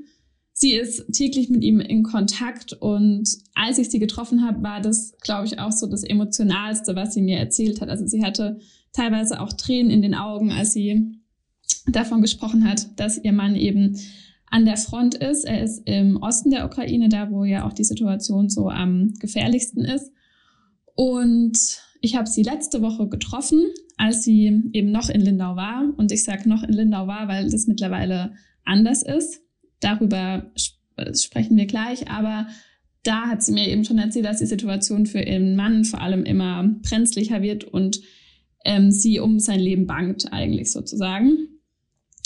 Sie 0.53 0.73
ist 0.73 1.11
täglich 1.13 1.49
mit 1.49 1.63
ihm 1.63 1.79
in 1.79 2.03
Kontakt 2.03 2.73
und 2.73 3.27
als 3.53 3.77
ich 3.77 3.89
sie 3.89 3.99
getroffen 3.99 4.45
habe, 4.45 4.63
war 4.63 4.81
das, 4.81 5.15
glaube 5.21 5.45
ich, 5.45 5.59
auch 5.59 5.71
so 5.71 5.87
das 5.87 6.03
Emotionalste, 6.03 6.95
was 6.95 7.13
sie 7.13 7.21
mir 7.21 7.37
erzählt 7.37 7.79
hat. 7.79 7.89
Also 7.89 8.07
sie 8.07 8.23
hatte 8.23 8.59
teilweise 8.91 9.39
auch 9.39 9.53
Tränen 9.53 9.91
in 9.91 10.01
den 10.01 10.15
Augen, 10.15 10.51
als 10.51 10.73
sie 10.73 11.21
davon 11.85 12.21
gesprochen 12.21 12.67
hat, 12.67 12.99
dass 12.99 13.23
ihr 13.23 13.33
Mann 13.33 13.55
eben 13.55 13.97
an 14.49 14.65
der 14.65 14.77
Front 14.77 15.15
ist. 15.15 15.45
Er 15.45 15.63
ist 15.63 15.83
im 15.85 16.17
Osten 16.17 16.49
der 16.49 16.65
Ukraine, 16.65 17.09
da 17.09 17.29
wo 17.29 17.43
ja 17.43 17.65
auch 17.67 17.73
die 17.73 17.83
Situation 17.83 18.49
so 18.49 18.69
am 18.69 19.13
gefährlichsten 19.19 19.85
ist. 19.85 20.11
Und 20.95 21.57
ich 22.01 22.15
habe 22.15 22.27
sie 22.27 22.43
letzte 22.43 22.81
Woche 22.81 23.07
getroffen, 23.07 23.63
als 23.97 24.23
sie 24.23 24.69
eben 24.73 24.91
noch 24.91 25.09
in 25.09 25.21
Lindau 25.21 25.55
war. 25.55 25.93
Und 25.97 26.11
ich 26.11 26.23
sage 26.23 26.47
noch 26.47 26.63
in 26.63 26.73
Lindau 26.73 27.07
war, 27.07 27.27
weil 27.27 27.49
das 27.49 27.67
mittlerweile 27.67 28.33
anders 28.63 29.03
ist. 29.03 29.41
Darüber 29.79 30.51
sprechen 31.13 31.57
wir 31.57 31.65
gleich. 31.65 32.09
Aber 32.09 32.47
da 33.03 33.27
hat 33.27 33.43
sie 33.43 33.53
mir 33.53 33.67
eben 33.67 33.85
schon 33.85 33.97
erzählt, 33.97 34.25
dass 34.25 34.39
die 34.39 34.45
Situation 34.45 35.05
für 35.05 35.21
ihren 35.21 35.55
Mann 35.55 35.83
vor 35.83 36.01
allem 36.01 36.23
immer 36.23 36.63
brenzlicher 36.83 37.41
wird 37.41 37.63
und 37.63 38.01
ähm, 38.65 38.91
sie 38.91 39.19
um 39.19 39.39
sein 39.39 39.59
Leben 39.59 39.87
bangt, 39.87 40.31
eigentlich 40.31 40.71
sozusagen. 40.71 41.37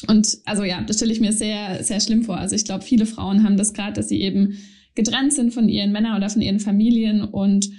Und 0.07 0.39
also 0.45 0.63
ja, 0.63 0.81
das 0.81 0.97
stelle 0.97 1.13
ich 1.13 1.21
mir 1.21 1.33
sehr, 1.33 1.83
sehr 1.83 1.99
schlimm 1.99 2.23
vor. 2.23 2.37
Also 2.37 2.55
ich 2.55 2.65
glaube, 2.65 2.83
viele 2.83 3.05
Frauen 3.05 3.43
haben 3.43 3.57
das 3.57 3.73
gerade, 3.73 3.93
dass 3.93 4.09
sie 4.09 4.21
eben 4.21 4.57
getrennt 4.95 5.33
sind 5.33 5.53
von 5.53 5.69
ihren 5.69 5.91
Männern 5.91 6.17
oder 6.17 6.29
von 6.29 6.41
ihren 6.41 6.59
Familien 6.59 7.23
und 7.23 7.69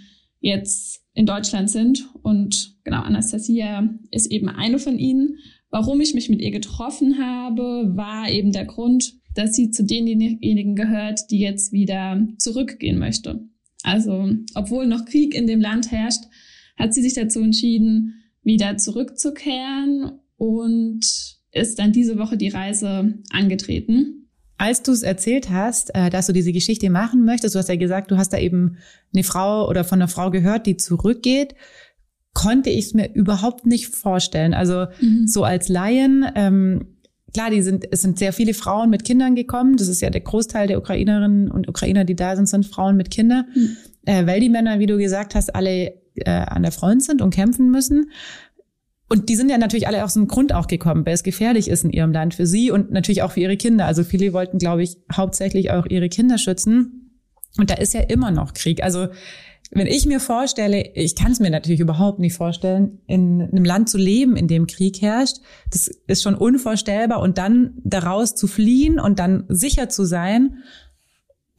jetzt 0.40 1.01
in 1.14 1.26
Deutschland 1.26 1.70
sind. 1.70 2.08
Und 2.22 2.76
genau, 2.84 3.02
Anastasia 3.02 3.88
ist 4.10 4.30
eben 4.30 4.48
eine 4.48 4.78
von 4.78 4.98
ihnen. 4.98 5.38
Warum 5.70 6.00
ich 6.00 6.14
mich 6.14 6.28
mit 6.28 6.40
ihr 6.40 6.50
getroffen 6.50 7.18
habe, 7.18 7.92
war 7.94 8.30
eben 8.30 8.52
der 8.52 8.66
Grund, 8.66 9.14
dass 9.34 9.54
sie 9.54 9.70
zu 9.70 9.84
denjenigen 9.84 10.76
gehört, 10.76 11.30
die 11.30 11.38
jetzt 11.38 11.72
wieder 11.72 12.26
zurückgehen 12.38 12.98
möchte. 12.98 13.48
Also, 13.82 14.30
obwohl 14.54 14.86
noch 14.86 15.06
Krieg 15.06 15.34
in 15.34 15.46
dem 15.46 15.60
Land 15.60 15.90
herrscht, 15.90 16.24
hat 16.76 16.94
sie 16.94 17.02
sich 17.02 17.14
dazu 17.14 17.40
entschieden, 17.40 18.22
wieder 18.42 18.76
zurückzukehren 18.76 20.20
und 20.36 21.00
ist 21.52 21.78
dann 21.78 21.92
diese 21.92 22.18
Woche 22.18 22.36
die 22.36 22.48
Reise 22.48 23.18
angetreten. 23.30 24.21
Als 24.62 24.80
du 24.84 24.92
es 24.92 25.02
erzählt 25.02 25.50
hast, 25.50 25.92
äh, 25.92 26.08
dass 26.08 26.28
du 26.28 26.32
diese 26.32 26.52
Geschichte 26.52 26.88
machen 26.88 27.24
möchtest, 27.24 27.56
du 27.56 27.58
hast 27.58 27.68
ja 27.68 27.74
gesagt, 27.74 28.12
du 28.12 28.16
hast 28.16 28.32
da 28.32 28.38
eben 28.38 28.76
eine 29.12 29.24
Frau 29.24 29.68
oder 29.68 29.82
von 29.82 29.98
einer 29.98 30.06
Frau 30.06 30.30
gehört, 30.30 30.66
die 30.66 30.76
zurückgeht, 30.76 31.56
konnte 32.32 32.70
ich 32.70 32.84
es 32.84 32.94
mir 32.94 33.12
überhaupt 33.12 33.66
nicht 33.66 33.88
vorstellen. 33.88 34.54
Also 34.54 34.86
mhm. 35.00 35.26
so 35.26 35.42
als 35.42 35.68
Laien, 35.68 36.24
ähm, 36.36 36.96
klar, 37.34 37.50
die 37.50 37.60
sind, 37.60 37.88
es 37.90 38.02
sind 38.02 38.20
sehr 38.20 38.32
viele 38.32 38.54
Frauen 38.54 38.88
mit 38.88 39.02
Kindern 39.04 39.34
gekommen. 39.34 39.76
Das 39.76 39.88
ist 39.88 40.00
ja 40.00 40.10
der 40.10 40.20
Großteil 40.20 40.68
der 40.68 40.78
Ukrainerinnen 40.78 41.50
und 41.50 41.68
Ukrainer, 41.68 42.04
die 42.04 42.14
da 42.14 42.36
sind, 42.36 42.46
sind 42.46 42.64
Frauen 42.64 42.96
mit 42.96 43.10
Kindern, 43.10 43.46
mhm. 43.52 43.76
äh, 44.04 44.28
weil 44.28 44.38
die 44.38 44.48
Männer, 44.48 44.78
wie 44.78 44.86
du 44.86 44.96
gesagt 44.96 45.34
hast, 45.34 45.56
alle 45.56 45.94
äh, 46.14 46.30
an 46.30 46.62
der 46.62 46.70
Front 46.70 47.02
sind 47.02 47.20
und 47.20 47.34
kämpfen 47.34 47.68
müssen. 47.72 48.12
Und 49.12 49.28
die 49.28 49.36
sind 49.36 49.50
ja 49.50 49.58
natürlich 49.58 49.86
alle 49.86 50.02
aus 50.04 50.14
dem 50.14 50.26
Grund 50.26 50.54
auch 50.54 50.66
gekommen, 50.66 51.04
weil 51.04 51.12
es 51.12 51.22
gefährlich 51.22 51.68
ist 51.68 51.84
in 51.84 51.90
ihrem 51.90 52.12
Land 52.12 52.32
für 52.32 52.46
sie 52.46 52.70
und 52.70 52.92
natürlich 52.92 53.22
auch 53.22 53.32
für 53.32 53.40
ihre 53.40 53.58
Kinder. 53.58 53.84
Also 53.84 54.04
viele 54.04 54.32
wollten, 54.32 54.56
glaube 54.56 54.82
ich, 54.82 54.96
hauptsächlich 55.14 55.70
auch 55.70 55.84
ihre 55.84 56.08
Kinder 56.08 56.38
schützen. 56.38 57.10
Und 57.58 57.68
da 57.68 57.74
ist 57.74 57.92
ja 57.92 58.00
immer 58.00 58.30
noch 58.30 58.54
Krieg. 58.54 58.82
Also 58.82 59.08
wenn 59.70 59.86
ich 59.86 60.06
mir 60.06 60.18
vorstelle, 60.18 60.94
ich 60.94 61.14
kann 61.14 61.30
es 61.30 61.40
mir 61.40 61.50
natürlich 61.50 61.80
überhaupt 61.80 62.20
nicht 62.20 62.34
vorstellen, 62.34 63.00
in 63.06 63.42
einem 63.42 63.66
Land 63.66 63.90
zu 63.90 63.98
leben, 63.98 64.34
in 64.34 64.48
dem 64.48 64.66
Krieg 64.66 65.02
herrscht, 65.02 65.40
das 65.70 65.88
ist 66.06 66.22
schon 66.22 66.34
unvorstellbar 66.34 67.20
und 67.20 67.36
dann 67.36 67.74
daraus 67.84 68.34
zu 68.34 68.46
fliehen 68.46 68.98
und 68.98 69.18
dann 69.18 69.44
sicher 69.48 69.90
zu 69.90 70.06
sein 70.06 70.62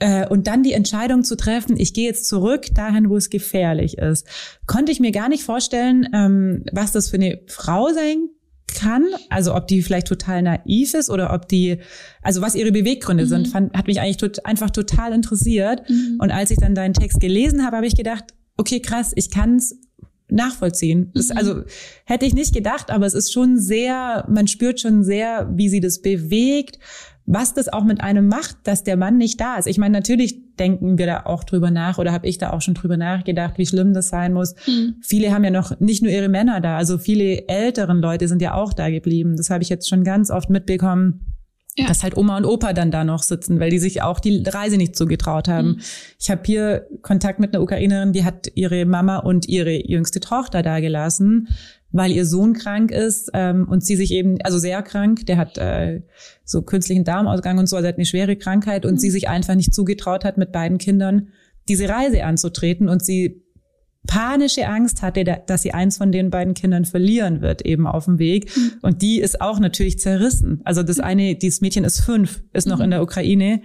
äh, 0.04 0.28
und 0.28 0.48
dann 0.48 0.64
die 0.64 0.74
Entscheidung 0.74 1.24
zu 1.24 1.38
treffen, 1.38 1.80
ich 1.80 1.94
gehe 1.94 2.06
jetzt 2.06 2.28
zurück 2.28 2.66
dahin, 2.76 3.10
wo 3.10 3.16
es 3.16 3.30
gefährlich 3.30 4.00
ist, 4.00 4.28
konnte 4.68 4.92
ich 4.92 5.00
mir 5.00 5.12
gar 5.12 5.30
nicht 5.30 5.44
vorstellen, 5.44 6.10
ähm, 6.14 6.66
was 6.74 6.92
das 6.92 7.10
für 7.10 7.16
eine 7.16 7.40
Frau 7.48 7.88
sein 7.94 8.28
kann, 8.76 9.06
also 9.30 9.56
ob 9.56 9.68
die 9.68 9.82
vielleicht 9.82 10.08
total 10.08 10.42
naiv 10.42 10.94
ist 10.94 11.10
oder 11.10 11.34
ob 11.34 11.48
die, 11.48 11.78
also 12.22 12.42
was 12.42 12.56
ihre 12.56 12.74
Beweggründe 12.74 13.24
mhm. 13.24 13.30
sind, 13.30 13.48
fand, 13.48 13.74
hat 13.74 13.88
mich 13.88 14.02
eigentlich 14.02 14.18
tot, 14.18 14.46
einfach 14.46 14.72
total 14.72 15.14
interessiert. 15.14 15.90
Mhm. 15.90 16.18
Und 16.20 16.32
als 16.32 16.52
ich 16.52 16.58
dann 16.58 16.76
deinen 16.76 16.94
Text 16.94 17.22
gelesen 17.22 17.66
habe, 17.66 17.78
habe 17.78 17.88
ich 17.88 17.96
gedacht, 17.96 18.26
okay, 18.58 18.82
krass, 18.82 19.14
ich 19.16 19.30
kann 19.30 19.56
es 19.56 19.80
nachvollziehen. 20.28 21.12
Das, 21.14 21.30
mhm. 21.30 21.38
Also 21.38 21.62
hätte 22.04 22.26
ich 22.26 22.34
nicht 22.34 22.54
gedacht, 22.54 22.92
aber 22.92 23.06
es 23.06 23.14
ist 23.14 23.32
schon 23.32 23.58
sehr, 23.58 24.26
man 24.30 24.48
spürt 24.48 24.82
schon 24.82 25.06
sehr, 25.06 25.50
wie 25.54 25.70
sie 25.70 25.80
das 25.80 26.02
bewegt, 26.02 26.80
was 27.26 27.54
das 27.54 27.72
auch 27.72 27.84
mit 27.84 28.02
einem 28.02 28.28
macht, 28.28 28.58
dass 28.64 28.84
der 28.84 28.98
Mann 28.98 29.18
nicht 29.18 29.40
da 29.40 29.56
ist. 29.56 29.68
Ich 29.68 29.78
meine, 29.78 29.94
natürlich 29.94 30.56
denken 30.58 30.98
wir 30.98 31.06
da 31.06 31.22
auch 31.26 31.44
drüber 31.44 31.72
nach 31.72 31.98
oder 31.98 32.12
habe 32.12 32.28
ich 32.28 32.38
da 32.38 32.52
auch 32.52 32.62
schon 32.62 32.74
drüber 32.74 32.98
nachgedacht, 32.98 33.58
wie 33.58 33.66
schlimm 33.66 33.94
das 33.94 34.10
sein 34.10 34.34
muss. 34.34 34.56
Mhm. 34.68 34.96
Viele 35.02 35.32
haben 35.34 35.44
ja 35.44 35.50
noch 35.50 35.80
nicht 35.80 36.04
nur 36.04 36.12
ihre 36.12 36.30
Männer 36.30 36.60
da, 36.60 36.78
also 36.78 36.98
viele 36.98 37.48
älteren 37.48 38.00
Leute 38.00 38.28
sind 38.28 38.42
ja 38.42 38.54
auch 38.54 38.74
da 38.74 38.90
geblieben. 38.90 39.38
Das 39.38 39.50
habe 39.50 39.64
ich 39.64 39.70
jetzt 39.70 39.88
schon 39.88 40.04
ganz 40.04 40.32
oft 40.32 40.50
mitbekommen. 40.50 41.22
Ja. 41.76 41.88
Dass 41.88 42.04
halt 42.04 42.16
Oma 42.18 42.38
und 42.38 42.46
Opa 42.46 42.74
dann 42.74 42.92
da 42.92 43.04
noch 43.04 43.24
sitzen, 43.24 43.60
weil 43.60 43.72
die 43.72 43.80
sich 43.80 44.04
auch 44.04 44.20
die 44.20 44.44
Reise 44.46 44.78
nicht 44.78 44.96
zugetraut 44.96 45.48
haben. 45.48 45.70
Mhm. 45.70 45.82
Ich 46.20 46.30
habe 46.30 46.42
hier 46.46 46.88
Kontakt 47.02 47.40
mit 47.40 47.54
einer 47.54 47.64
Ukrainerin, 47.64 48.14
die 48.14 48.24
hat 48.24 48.48
ihre 48.54 48.86
Mama 48.86 49.18
und 49.18 49.48
ihre 49.48 49.88
jüngste 49.88 50.20
Tochter 50.20 50.62
da 50.62 50.80
gelassen, 50.80 51.48
weil 51.92 52.12
ihr 52.12 52.26
Sohn 52.26 52.54
krank 52.54 52.92
ist 52.92 53.32
ähm, 53.34 53.68
und 53.68 53.84
sie 53.84 53.96
sich 53.96 54.12
eben, 54.12 54.40
also 54.44 54.60
sehr 54.60 54.84
krank, 54.84 55.26
der 55.26 55.38
hat 55.38 55.58
äh, 55.58 56.02
so 56.44 56.62
künstlichen 56.62 57.06
Darmausgang 57.06 57.58
und 57.58 57.68
so, 57.68 57.76
also 57.76 57.88
hat 57.88 57.96
eine 57.96 58.06
schwere 58.06 58.36
Krankheit 58.36 58.86
und 58.86 58.94
mhm. 58.94 59.00
sie 59.00 59.10
sich 59.10 59.28
einfach 59.28 59.56
nicht 59.56 59.74
zugetraut 59.74 60.26
hat, 60.26 60.38
mit 60.38 60.52
beiden 60.52 60.78
Kindern 60.78 61.30
diese 61.70 61.88
Reise 61.88 62.24
anzutreten 62.24 62.90
und 62.90 63.04
sie 63.04 63.43
panische 64.08 64.68
Angst 64.68 65.02
hatte, 65.02 65.24
dass 65.24 65.62
sie 65.62 65.74
eins 65.74 65.98
von 65.98 66.12
den 66.12 66.30
beiden 66.30 66.54
Kindern 66.54 66.86
verlieren 66.86 67.42
wird 67.42 67.64
eben 67.64 67.88
auf 67.88 68.06
dem 68.06 68.20
Weg. 68.20 68.56
Mhm. 68.56 68.72
Und 68.82 69.02
die 69.02 69.20
ist 69.20 69.42
auch 69.42 69.60
natürlich 69.60 70.00
zerrissen. 70.00 70.62
Also 70.66 70.84
das 70.84 71.00
eine, 71.00 71.36
dieses 71.36 71.62
Mädchen 71.62 71.84
ist 71.84 72.02
fünf, 72.02 72.44
ist 72.54 72.68
noch 72.68 72.78
mhm. 72.78 72.86
in 72.86 72.92
der 72.92 73.04
Ukraine. 73.04 73.62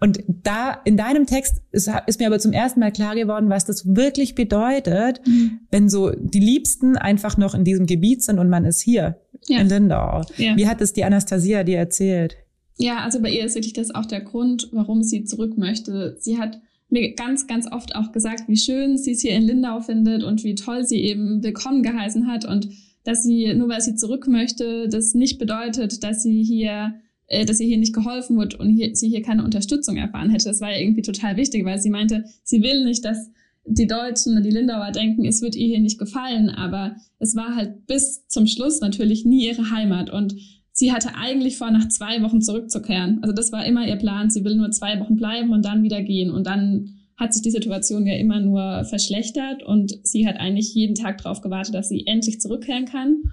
Und 0.00 0.24
da 0.26 0.80
in 0.84 0.96
deinem 0.96 1.26
Text 1.26 1.62
ist, 1.72 1.90
ist, 2.06 2.20
mir 2.20 2.26
aber 2.26 2.38
zum 2.38 2.52
ersten 2.52 2.80
Mal 2.80 2.90
klar 2.90 3.14
geworden, 3.14 3.50
was 3.50 3.66
das 3.66 3.94
wirklich 3.94 4.34
bedeutet, 4.34 5.20
mhm. 5.26 5.60
wenn 5.70 5.90
so 5.90 6.10
die 6.10 6.40
Liebsten 6.40 6.96
einfach 6.96 7.36
noch 7.36 7.54
in 7.54 7.64
diesem 7.64 7.86
Gebiet 7.86 8.22
sind 8.22 8.38
und 8.38 8.48
man 8.48 8.64
ist 8.64 8.80
hier 8.80 9.20
ja. 9.46 9.60
in 9.60 9.68
Lindau. 9.68 10.22
Ja. 10.38 10.56
Wie 10.56 10.66
hat 10.66 10.80
es 10.80 10.94
die 10.94 11.04
Anastasia 11.04 11.64
dir 11.64 11.76
erzählt? 11.76 12.36
Ja, 12.78 13.00
also 13.00 13.20
bei 13.20 13.28
ihr 13.28 13.44
ist 13.44 13.56
wirklich 13.56 13.74
das 13.74 13.94
auch 13.94 14.06
der 14.06 14.22
Grund, 14.22 14.70
warum 14.72 15.02
sie 15.02 15.24
zurück 15.24 15.58
möchte. 15.58 16.16
Sie 16.18 16.38
hat 16.38 16.58
mir 16.90 17.14
ganz, 17.14 17.46
ganz 17.46 17.70
oft 17.70 17.94
auch 17.94 18.12
gesagt, 18.12 18.48
wie 18.48 18.56
schön 18.56 18.98
sie 18.98 19.12
es 19.12 19.20
hier 19.20 19.32
in 19.32 19.42
Lindau 19.42 19.80
findet 19.80 20.22
und 20.24 20.44
wie 20.44 20.54
toll 20.54 20.84
sie 20.84 21.00
eben 21.02 21.42
willkommen 21.42 21.82
geheißen 21.82 22.26
hat 22.26 22.44
und 22.44 22.68
dass 23.04 23.22
sie, 23.22 23.54
nur 23.54 23.68
weil 23.68 23.80
sie 23.80 23.94
zurück 23.94 24.26
möchte, 24.28 24.88
das 24.88 25.14
nicht 25.14 25.38
bedeutet, 25.38 26.02
dass 26.02 26.22
sie 26.22 26.42
hier 26.42 26.94
äh, 27.30 27.44
dass 27.46 27.60
ihr 27.60 27.66
hier 27.68 27.78
nicht 27.78 27.94
geholfen 27.94 28.36
wird 28.36 28.56
und 28.56 28.68
hier, 28.68 28.94
sie 28.94 29.08
hier 29.08 29.22
keine 29.22 29.44
Unterstützung 29.44 29.96
erfahren 29.96 30.30
hätte. 30.30 30.46
Das 30.46 30.60
war 30.60 30.72
ja 30.72 30.80
irgendwie 30.80 31.02
total 31.02 31.36
wichtig, 31.36 31.64
weil 31.64 31.80
sie 31.80 31.90
meinte, 31.90 32.24
sie 32.42 32.60
will 32.60 32.84
nicht, 32.84 33.04
dass 33.04 33.30
die 33.64 33.86
Deutschen 33.86 34.36
und 34.36 34.42
die 34.42 34.50
Lindauer 34.50 34.90
denken, 34.90 35.24
es 35.24 35.40
wird 35.40 35.54
ihr 35.54 35.68
hier 35.68 35.80
nicht 35.80 35.98
gefallen, 35.98 36.50
aber 36.50 36.96
es 37.20 37.36
war 37.36 37.54
halt 37.54 37.86
bis 37.86 38.26
zum 38.26 38.46
Schluss 38.46 38.80
natürlich 38.80 39.24
nie 39.24 39.46
ihre 39.46 39.70
Heimat 39.70 40.10
und 40.10 40.34
sie 40.80 40.92
hatte 40.92 41.14
eigentlich 41.14 41.58
vor, 41.58 41.70
nach 41.70 41.88
zwei 41.88 42.22
Wochen 42.22 42.40
zurückzukehren. 42.40 43.18
Also 43.20 43.34
das 43.34 43.52
war 43.52 43.66
immer 43.66 43.86
ihr 43.86 43.96
Plan. 43.96 44.30
Sie 44.30 44.44
will 44.44 44.56
nur 44.56 44.70
zwei 44.70 44.98
Wochen 44.98 45.14
bleiben 45.14 45.52
und 45.52 45.62
dann 45.62 45.82
wieder 45.82 46.02
gehen. 46.02 46.30
Und 46.30 46.46
dann 46.46 46.94
hat 47.18 47.34
sich 47.34 47.42
die 47.42 47.50
Situation 47.50 48.06
ja 48.06 48.16
immer 48.16 48.40
nur 48.40 48.86
verschlechtert 48.86 49.62
und 49.62 49.94
sie 50.04 50.26
hat 50.26 50.38
eigentlich 50.38 50.74
jeden 50.74 50.94
Tag 50.94 51.18
darauf 51.18 51.42
gewartet, 51.42 51.74
dass 51.74 51.90
sie 51.90 52.06
endlich 52.06 52.40
zurückkehren 52.40 52.86
kann. 52.86 53.24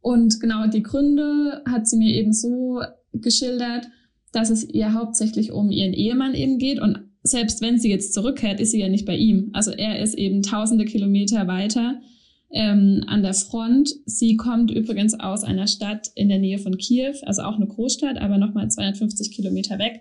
Und 0.00 0.40
genau 0.40 0.66
die 0.66 0.82
Gründe 0.82 1.62
hat 1.70 1.86
sie 1.86 1.98
mir 1.98 2.12
eben 2.12 2.32
so 2.32 2.80
geschildert, 3.12 3.86
dass 4.32 4.50
es 4.50 4.68
ihr 4.68 4.92
hauptsächlich 4.92 5.52
um 5.52 5.70
ihren 5.70 5.92
Ehemann 5.92 6.34
eben 6.34 6.58
geht. 6.58 6.80
Und 6.80 6.98
selbst 7.22 7.62
wenn 7.62 7.78
sie 7.78 7.90
jetzt 7.90 8.12
zurückkehrt, 8.12 8.58
ist 8.58 8.72
sie 8.72 8.80
ja 8.80 8.88
nicht 8.88 9.06
bei 9.06 9.16
ihm. 9.16 9.50
Also 9.52 9.70
er 9.70 10.00
ist 10.00 10.14
eben 10.14 10.42
tausende 10.42 10.84
Kilometer 10.84 11.46
weiter 11.46 12.00
ähm, 12.50 13.04
an 13.06 13.22
der 13.22 13.34
Front. 13.34 13.90
Sie 14.06 14.36
kommt 14.36 14.70
übrigens 14.70 15.18
aus 15.18 15.44
einer 15.44 15.66
Stadt 15.66 16.08
in 16.14 16.28
der 16.28 16.38
Nähe 16.38 16.58
von 16.58 16.76
Kiew, 16.76 17.14
also 17.22 17.42
auch 17.42 17.56
eine 17.56 17.66
Großstadt, 17.66 18.18
aber 18.18 18.38
nochmal 18.38 18.70
250 18.70 19.32
Kilometer 19.32 19.78
weg. 19.78 20.00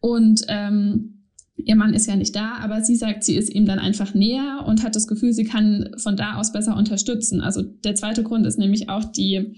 Und 0.00 0.44
ähm, 0.48 1.16
ihr 1.56 1.76
Mann 1.76 1.94
ist 1.94 2.06
ja 2.06 2.16
nicht 2.16 2.36
da, 2.36 2.56
aber 2.56 2.82
sie 2.82 2.96
sagt, 2.96 3.24
sie 3.24 3.36
ist 3.36 3.52
ihm 3.52 3.66
dann 3.66 3.78
einfach 3.78 4.14
näher 4.14 4.64
und 4.66 4.82
hat 4.82 4.94
das 4.94 5.06
Gefühl, 5.06 5.32
sie 5.32 5.44
kann 5.44 5.90
von 5.96 6.16
da 6.16 6.36
aus 6.36 6.52
besser 6.52 6.76
unterstützen. 6.76 7.40
Also 7.40 7.62
der 7.62 7.94
zweite 7.94 8.22
Grund 8.22 8.46
ist 8.46 8.58
nämlich 8.58 8.88
auch 8.88 9.04
die 9.04 9.54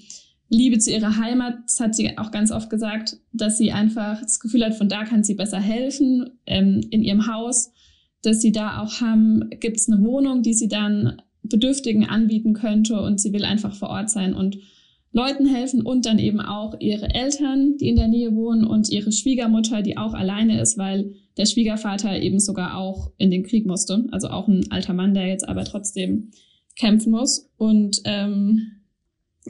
Liebe 0.50 0.78
zu 0.78 0.90
ihrer 0.90 1.18
Heimat, 1.18 1.58
das 1.66 1.80
hat 1.80 1.94
sie 1.94 2.16
auch 2.16 2.30
ganz 2.30 2.50
oft 2.50 2.70
gesagt, 2.70 3.18
dass 3.32 3.58
sie 3.58 3.72
einfach 3.72 4.22
das 4.22 4.40
Gefühl 4.40 4.64
hat, 4.64 4.74
von 4.74 4.88
da 4.88 5.04
kann 5.04 5.22
sie 5.22 5.34
besser 5.34 5.60
helfen, 5.60 6.30
ähm, 6.46 6.80
in 6.90 7.02
ihrem 7.02 7.26
Haus, 7.26 7.70
dass 8.22 8.40
sie 8.40 8.52
da 8.52 8.80
auch 8.80 9.00
haben, 9.00 9.50
gibt 9.60 9.76
es 9.76 9.88
eine 9.88 10.02
Wohnung, 10.02 10.42
die 10.42 10.54
sie 10.54 10.68
dann 10.68 11.20
Bedürftigen 11.48 12.06
anbieten 12.06 12.54
könnte 12.54 13.00
und 13.00 13.20
sie 13.20 13.32
will 13.32 13.44
einfach 13.44 13.74
vor 13.74 13.90
Ort 13.90 14.10
sein 14.10 14.34
und 14.34 14.58
Leuten 15.12 15.46
helfen 15.46 15.82
und 15.82 16.04
dann 16.04 16.18
eben 16.18 16.40
auch 16.40 16.74
ihre 16.80 17.14
Eltern, 17.14 17.76
die 17.78 17.88
in 17.88 17.96
der 17.96 18.08
Nähe 18.08 18.34
wohnen 18.34 18.64
und 18.64 18.90
ihre 18.90 19.10
Schwiegermutter, 19.10 19.82
die 19.82 19.96
auch 19.96 20.12
alleine 20.12 20.60
ist, 20.60 20.76
weil 20.76 21.14
der 21.38 21.46
Schwiegervater 21.46 22.20
eben 22.20 22.40
sogar 22.40 22.76
auch 22.76 23.12
in 23.16 23.30
den 23.30 23.42
Krieg 23.42 23.66
musste, 23.66 24.06
also 24.12 24.28
auch 24.28 24.48
ein 24.48 24.70
alter 24.70 24.92
Mann, 24.92 25.14
der 25.14 25.26
jetzt 25.26 25.48
aber 25.48 25.64
trotzdem 25.64 26.30
kämpfen 26.76 27.10
muss 27.10 27.50
und 27.56 28.02
ähm, 28.04 28.72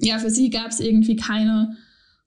ja, 0.00 0.18
für 0.18 0.30
sie 0.30 0.50
gab 0.50 0.68
es 0.68 0.80
irgendwie 0.80 1.16
keine 1.16 1.76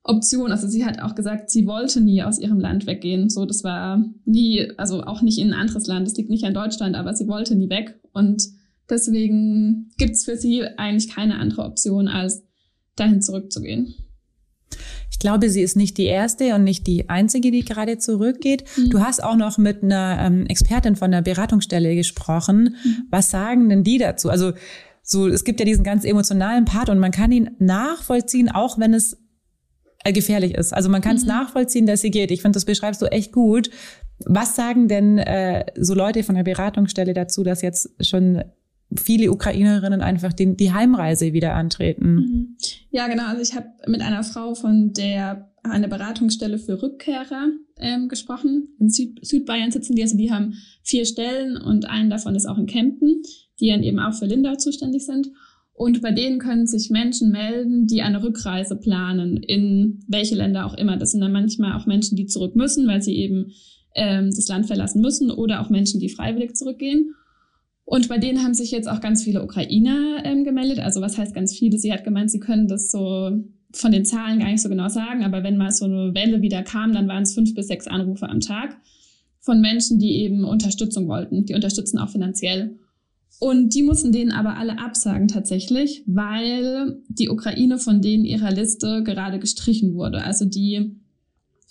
Option. 0.04 0.50
Also 0.50 0.66
sie 0.66 0.84
hat 0.84 1.00
auch 1.00 1.14
gesagt, 1.14 1.50
sie 1.50 1.66
wollte 1.66 2.00
nie 2.00 2.22
aus 2.22 2.38
ihrem 2.38 2.58
Land 2.58 2.86
weggehen. 2.86 3.30
So, 3.30 3.46
das 3.46 3.62
war 3.62 4.04
nie, 4.24 4.68
also 4.76 5.02
auch 5.04 5.22
nicht 5.22 5.38
in 5.38 5.52
ein 5.52 5.60
anderes 5.60 5.86
Land. 5.86 6.06
Das 6.06 6.16
liegt 6.16 6.30
nicht 6.30 6.44
an 6.44 6.54
Deutschland, 6.54 6.96
aber 6.96 7.14
sie 7.14 7.28
wollte 7.28 7.54
nie 7.54 7.70
weg. 7.70 8.00
Und 8.12 8.48
deswegen 8.92 9.90
gibt's 9.98 10.24
für 10.24 10.36
sie 10.36 10.62
eigentlich 10.76 11.08
keine 11.08 11.36
andere 11.36 11.62
Option, 11.62 12.06
als 12.06 12.44
dahin 12.94 13.20
zurückzugehen. 13.20 13.94
Ich 15.10 15.18
glaube, 15.18 15.50
sie 15.50 15.62
ist 15.62 15.76
nicht 15.76 15.98
die 15.98 16.06
erste 16.06 16.54
und 16.54 16.64
nicht 16.64 16.86
die 16.86 17.08
einzige, 17.08 17.50
die 17.50 17.64
gerade 17.64 17.98
zurückgeht. 17.98 18.64
Mhm. 18.76 18.90
Du 18.90 19.00
hast 19.00 19.22
auch 19.22 19.36
noch 19.36 19.58
mit 19.58 19.82
einer 19.82 20.18
ähm, 20.20 20.46
Expertin 20.46 20.96
von 20.96 21.10
der 21.10 21.22
Beratungsstelle 21.22 21.94
gesprochen. 21.94 22.76
Mhm. 22.84 22.96
Was 23.10 23.30
sagen 23.30 23.68
denn 23.68 23.84
die 23.84 23.98
dazu? 23.98 24.30
Also 24.30 24.52
so, 25.02 25.28
es 25.28 25.44
gibt 25.44 25.60
ja 25.60 25.66
diesen 25.66 25.84
ganz 25.84 26.04
emotionalen 26.04 26.64
Part 26.64 26.88
und 26.88 26.98
man 26.98 27.10
kann 27.10 27.32
ihn 27.32 27.50
nachvollziehen, 27.58 28.48
auch 28.50 28.78
wenn 28.78 28.94
es 28.94 29.16
äh, 30.04 30.12
gefährlich 30.12 30.54
ist. 30.54 30.72
Also 30.72 30.88
man 30.88 31.02
kann 31.02 31.16
es 31.16 31.22
mhm. 31.22 31.28
nachvollziehen, 31.28 31.86
dass 31.86 32.00
sie 32.00 32.10
geht. 32.10 32.30
Ich 32.30 32.42
finde, 32.42 32.56
das 32.56 32.64
beschreibst 32.64 33.02
du 33.02 33.06
echt 33.06 33.32
gut. 33.32 33.70
Was 34.24 34.56
sagen 34.56 34.88
denn 34.88 35.18
äh, 35.18 35.66
so 35.76 35.94
Leute 35.94 36.22
von 36.22 36.34
der 36.34 36.44
Beratungsstelle 36.44 37.14
dazu, 37.14 37.42
dass 37.42 37.62
jetzt 37.62 37.90
schon 38.00 38.42
viele 38.98 39.30
Ukrainerinnen 39.30 40.00
einfach 40.00 40.32
die, 40.32 40.56
die 40.56 40.72
Heimreise 40.72 41.32
wieder 41.32 41.54
antreten? 41.54 42.14
Mhm. 42.14 42.56
Ja, 42.90 43.08
genau. 43.08 43.26
Also 43.26 43.42
ich 43.42 43.54
habe 43.54 43.68
mit 43.86 44.00
einer 44.00 44.22
Frau 44.22 44.54
von 44.54 44.92
der 44.92 45.50
eine 45.62 45.88
Beratungsstelle 45.88 46.58
für 46.58 46.82
Rückkehrer 46.82 47.48
ähm, 47.78 48.08
gesprochen. 48.08 48.68
In 48.80 48.90
Süd 48.90 49.24
Südbayern 49.24 49.70
sitzen 49.70 49.94
die, 49.94 50.02
also 50.02 50.16
die 50.16 50.32
haben 50.32 50.54
vier 50.82 51.04
Stellen 51.04 51.56
und 51.56 51.88
einen 51.88 52.10
davon 52.10 52.34
ist 52.34 52.46
auch 52.46 52.58
in 52.58 52.66
Kempten 52.66 53.22
die 53.62 53.68
dann 53.68 53.82
eben 53.82 54.00
auch 54.00 54.12
für 54.12 54.26
Lindau 54.26 54.56
zuständig 54.56 55.06
sind. 55.06 55.30
Und 55.72 56.02
bei 56.02 56.12
denen 56.12 56.38
können 56.38 56.66
sich 56.66 56.90
Menschen 56.90 57.30
melden, 57.30 57.86
die 57.86 58.02
eine 58.02 58.22
Rückreise 58.22 58.76
planen, 58.76 59.36
in 59.38 60.00
welche 60.06 60.34
Länder 60.34 60.66
auch 60.66 60.74
immer. 60.74 60.96
Das 60.96 61.12
sind 61.12 61.20
dann 61.20 61.32
manchmal 61.32 61.78
auch 61.78 61.86
Menschen, 61.86 62.16
die 62.16 62.26
zurück 62.26 62.56
müssen, 62.56 62.86
weil 62.86 63.00
sie 63.00 63.16
eben 63.16 63.52
ähm, 63.94 64.30
das 64.34 64.48
Land 64.48 64.66
verlassen 64.66 65.00
müssen, 65.00 65.30
oder 65.30 65.62
auch 65.62 65.70
Menschen, 65.70 65.98
die 65.98 66.10
freiwillig 66.10 66.56
zurückgehen. 66.56 67.14
Und 67.84 68.08
bei 68.08 68.18
denen 68.18 68.42
haben 68.42 68.54
sich 68.54 68.70
jetzt 68.70 68.88
auch 68.88 69.00
ganz 69.00 69.22
viele 69.22 69.42
Ukrainer 69.42 70.22
ähm, 70.24 70.44
gemeldet. 70.44 70.78
Also 70.78 71.00
was 71.00 71.18
heißt 71.18 71.34
ganz 71.34 71.56
viele? 71.56 71.78
Sie 71.78 71.92
hat 71.92 72.04
gemeint, 72.04 72.30
sie 72.30 72.40
können 72.40 72.68
das 72.68 72.90
so 72.90 73.44
von 73.74 73.92
den 73.92 74.04
Zahlen 74.04 74.38
gar 74.38 74.50
nicht 74.50 74.62
so 74.62 74.68
genau 74.68 74.88
sagen, 74.88 75.24
aber 75.24 75.42
wenn 75.42 75.56
mal 75.56 75.72
so 75.72 75.86
eine 75.86 76.14
Welle 76.14 76.42
wieder 76.42 76.62
kam, 76.62 76.92
dann 76.92 77.08
waren 77.08 77.22
es 77.22 77.34
fünf 77.34 77.54
bis 77.54 77.68
sechs 77.68 77.86
Anrufe 77.86 78.28
am 78.28 78.40
Tag 78.40 78.76
von 79.40 79.60
Menschen, 79.60 79.98
die 79.98 80.16
eben 80.18 80.44
Unterstützung 80.44 81.08
wollten. 81.08 81.46
Die 81.46 81.54
unterstützen 81.54 81.98
auch 81.98 82.10
finanziell. 82.10 82.78
Und 83.40 83.74
die 83.74 83.82
mussten 83.82 84.12
denen 84.12 84.30
aber 84.30 84.56
alle 84.56 84.78
absagen 84.78 85.26
tatsächlich, 85.26 86.04
weil 86.06 87.02
die 87.08 87.28
Ukraine 87.28 87.78
von 87.78 88.00
denen 88.00 88.24
ihrer 88.24 88.52
Liste 88.52 89.02
gerade 89.02 89.40
gestrichen 89.40 89.94
wurde. 89.94 90.22
Also 90.22 90.44
die 90.44 90.96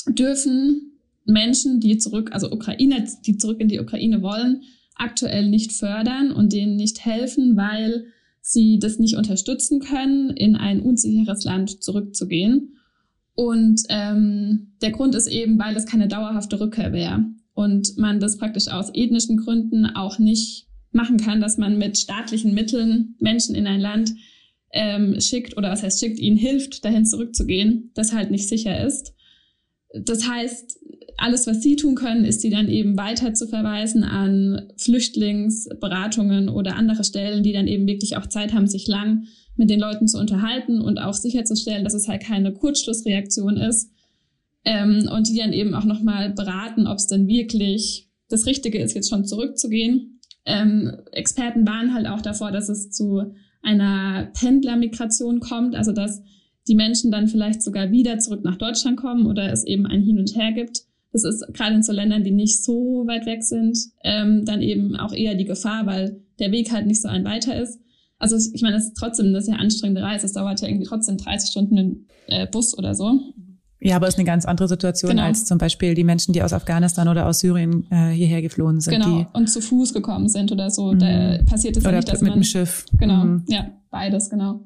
dürfen 0.09 0.91
Menschen, 1.25 1.79
die 1.79 1.97
zurück, 1.97 2.31
also 2.33 2.51
Ukrainer, 2.51 3.05
die 3.25 3.37
zurück 3.37 3.61
in 3.61 3.69
die 3.69 3.79
Ukraine 3.79 4.21
wollen, 4.21 4.63
aktuell 5.01 5.49
nicht 5.49 5.71
fördern 5.73 6.31
und 6.31 6.53
denen 6.53 6.75
nicht 6.75 7.05
helfen, 7.05 7.57
weil 7.57 8.05
sie 8.41 8.79
das 8.79 8.99
nicht 8.99 9.15
unterstützen 9.15 9.79
können, 9.79 10.29
in 10.31 10.55
ein 10.55 10.81
unsicheres 10.81 11.43
Land 11.43 11.83
zurückzugehen. 11.83 12.77
Und 13.33 13.83
ähm, 13.89 14.73
der 14.81 14.91
Grund 14.91 15.15
ist 15.15 15.27
eben, 15.27 15.57
weil 15.59 15.75
es 15.75 15.85
keine 15.85 16.07
dauerhafte 16.07 16.59
Rückkehr 16.59 16.93
wäre 16.93 17.25
und 17.53 17.97
man 17.97 18.19
das 18.19 18.37
praktisch 18.37 18.67
aus 18.67 18.89
ethnischen 18.93 19.37
Gründen 19.37 19.85
auch 19.85 20.19
nicht 20.19 20.67
machen 20.91 21.17
kann, 21.17 21.41
dass 21.41 21.57
man 21.57 21.77
mit 21.77 21.97
staatlichen 21.97 22.53
Mitteln 22.53 23.15
Menschen 23.19 23.55
in 23.55 23.67
ein 23.67 23.79
Land 23.79 24.13
ähm, 24.73 25.19
schickt 25.19 25.57
oder 25.57 25.71
was 25.71 25.83
heißt 25.83 25.99
schickt, 25.99 26.19
ihnen 26.19 26.37
hilft, 26.37 26.83
dahin 26.85 27.05
zurückzugehen, 27.05 27.91
das 27.93 28.13
halt 28.13 28.31
nicht 28.31 28.47
sicher 28.47 28.85
ist. 28.85 29.13
Das 29.93 30.27
heißt, 30.27 30.79
alles, 31.21 31.47
was 31.47 31.61
sie 31.61 31.75
tun 31.75 31.95
können, 31.95 32.25
ist 32.25 32.41
sie 32.41 32.49
dann 32.49 32.67
eben 32.67 32.97
weiter 32.97 33.33
zu 33.33 33.47
verweisen 33.47 34.03
an 34.03 34.71
Flüchtlingsberatungen 34.77 36.49
oder 36.49 36.75
andere 36.75 37.03
Stellen, 37.03 37.43
die 37.43 37.53
dann 37.53 37.67
eben 37.67 37.87
wirklich 37.87 38.17
auch 38.17 38.27
Zeit 38.27 38.53
haben, 38.53 38.67
sich 38.67 38.87
lang 38.87 39.25
mit 39.55 39.69
den 39.69 39.79
Leuten 39.79 40.07
zu 40.07 40.17
unterhalten 40.17 40.81
und 40.81 40.97
auch 40.97 41.13
sicherzustellen, 41.13 41.83
dass 41.83 41.93
es 41.93 42.07
halt 42.07 42.23
keine 42.23 42.53
Kurzschlussreaktion 42.53 43.57
ist. 43.57 43.91
Ähm, 44.63 45.09
und 45.11 45.27
die 45.27 45.37
dann 45.37 45.53
eben 45.53 45.73
auch 45.73 45.85
nochmal 45.85 46.29
beraten, 46.29 46.85
ob 46.85 46.97
es 46.97 47.07
denn 47.07 47.27
wirklich 47.27 48.07
das 48.29 48.45
Richtige 48.45 48.79
ist, 48.79 48.93
jetzt 48.93 49.09
schon 49.09 49.25
zurückzugehen 49.25 50.19
ähm, 50.45 50.97
Experten 51.11 51.67
warnen 51.67 51.93
halt 51.93 52.07
auch 52.07 52.21
davor, 52.21 52.51
dass 52.51 52.69
es 52.69 52.89
zu 52.91 53.33
einer 53.61 54.31
Pendlermigration 54.33 55.39
kommt, 55.39 55.75
also 55.75 55.91
dass 55.91 56.21
die 56.67 56.75
Menschen 56.75 57.11
dann 57.11 57.27
vielleicht 57.27 57.61
sogar 57.61 57.91
wieder 57.91 58.19
zurück 58.19 58.43
nach 58.43 58.57
Deutschland 58.57 58.97
kommen 58.97 59.27
oder 59.27 59.51
es 59.51 59.65
eben 59.65 59.85
ein 59.85 60.01
Hin 60.01 60.19
und 60.19 60.35
Her 60.35 60.51
gibt. 60.51 60.81
Das 61.11 61.23
ist 61.23 61.45
gerade 61.53 61.75
in 61.75 61.83
so 61.83 61.91
Ländern, 61.91 62.23
die 62.23 62.31
nicht 62.31 62.63
so 62.63 63.03
weit 63.05 63.25
weg 63.25 63.43
sind, 63.43 63.77
ähm, 64.03 64.45
dann 64.45 64.61
eben 64.61 64.95
auch 64.95 65.13
eher 65.13 65.35
die 65.35 65.45
Gefahr, 65.45 65.85
weil 65.85 66.21
der 66.39 66.51
Weg 66.51 66.71
halt 66.71 66.87
nicht 66.87 67.01
so 67.01 67.09
ein 67.09 67.25
weiter 67.25 67.59
ist. 67.61 67.79
Also 68.17 68.37
ich 68.53 68.61
meine, 68.61 68.77
es 68.77 68.85
ist 68.85 68.97
trotzdem 68.97 69.27
eine 69.27 69.41
sehr 69.41 69.59
anstrengende 69.59 70.03
Reise. 70.03 70.25
Es 70.25 70.33
dauert 70.33 70.61
ja 70.61 70.67
irgendwie 70.67 70.85
trotzdem 70.85 71.17
30 71.17 71.49
Stunden 71.49 71.77
im 71.77 72.05
äh, 72.27 72.47
Bus 72.47 72.77
oder 72.77 72.95
so. 72.95 73.19
Ja, 73.83 73.95
aber 73.95 74.07
es 74.07 74.13
ist 74.13 74.19
eine 74.19 74.27
ganz 74.27 74.45
andere 74.45 74.67
Situation 74.67 75.11
genau. 75.11 75.23
als 75.23 75.45
zum 75.45 75.57
Beispiel 75.57 75.95
die 75.95 76.03
Menschen, 76.03 76.33
die 76.33 76.43
aus 76.43 76.53
Afghanistan 76.53 77.07
oder 77.07 77.25
aus 77.25 77.39
Syrien 77.39 77.87
äh, 77.89 78.11
hierher 78.11 78.43
geflohen 78.43 78.79
sind. 78.79 78.93
Genau, 78.93 79.25
und 79.33 79.47
zu 79.47 79.59
Fuß 79.59 79.91
gekommen 79.93 80.29
sind 80.29 80.51
oder 80.51 80.69
so. 80.69 80.93
Mhm. 80.93 80.99
Da 80.99 81.39
passiert 81.47 81.77
es 81.77 81.83
ja 81.83 81.91
nicht, 81.91 82.07
dass 82.07 82.21
mit 82.21 82.29
man... 82.29 82.39
dem 82.39 82.43
Schiff. 82.43 82.85
Genau, 82.93 83.25
mhm. 83.25 83.43
ja, 83.47 83.71
beides, 83.89 84.29
genau. 84.29 84.61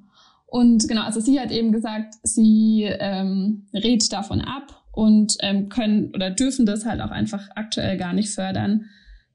Und 0.48 0.88
genau, 0.90 1.04
also 1.04 1.22
sie 1.22 1.40
hat 1.40 1.52
eben 1.52 1.72
gesagt, 1.72 2.16
sie 2.24 2.84
ähm, 2.84 3.68
rät 3.74 4.12
davon 4.12 4.42
ab 4.42 4.84
und 4.96 5.38
ähm, 5.42 5.70
können 5.70 6.12
oder 6.16 6.32
dürfen 6.32 6.66
das 6.66 6.86
halt 6.86 7.02
auch 7.02 7.12
einfach 7.12 7.50
aktuell 7.56 7.98
gar 7.98 8.14
nicht 8.14 8.30
fördern, 8.30 8.86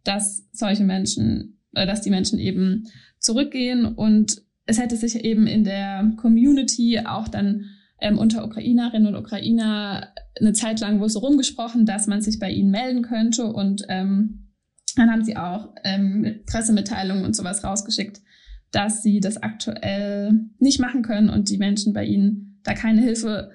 dass 0.04 0.48
solche 0.52 0.84
Menschen, 0.84 1.60
äh, 1.74 1.86
dass 1.86 2.00
die 2.00 2.10
Menschen 2.10 2.38
eben 2.38 2.88
zurückgehen 3.18 3.84
und 3.84 4.42
es 4.66 4.80
hätte 4.80 4.96
sich 4.96 5.24
eben 5.24 5.46
in 5.46 5.64
der 5.64 6.12
Community 6.16 7.00
auch 7.04 7.28
dann 7.28 7.66
ähm, 8.00 8.18
unter 8.18 8.44
Ukrainerinnen 8.44 9.14
und 9.14 9.20
Ukrainer 9.20 10.08
eine 10.38 10.52
Zeit 10.52 10.80
lang 10.80 11.00
wohl 11.00 11.08
so 11.08 11.18
rumgesprochen, 11.18 11.86
dass 11.86 12.06
man 12.06 12.22
sich 12.22 12.38
bei 12.38 12.50
ihnen 12.50 12.70
melden 12.70 13.02
könnte. 13.02 13.46
Und 13.46 13.82
ähm, 13.88 14.52
dann 14.96 15.10
haben 15.10 15.24
sie 15.24 15.36
auch 15.36 15.74
ähm, 15.84 16.20
mit 16.20 16.46
Pressemitteilungen 16.46 17.24
und 17.24 17.36
sowas 17.36 17.64
rausgeschickt, 17.64 18.20
dass 18.70 19.02
sie 19.02 19.20
das 19.20 19.42
aktuell 19.42 20.32
nicht 20.58 20.80
machen 20.80 21.02
können 21.02 21.28
und 21.28 21.50
die 21.50 21.58
Menschen 21.58 21.92
bei 21.92 22.04
ihnen 22.04 22.60
da 22.62 22.74
keine 22.74 23.02
Hilfe 23.02 23.50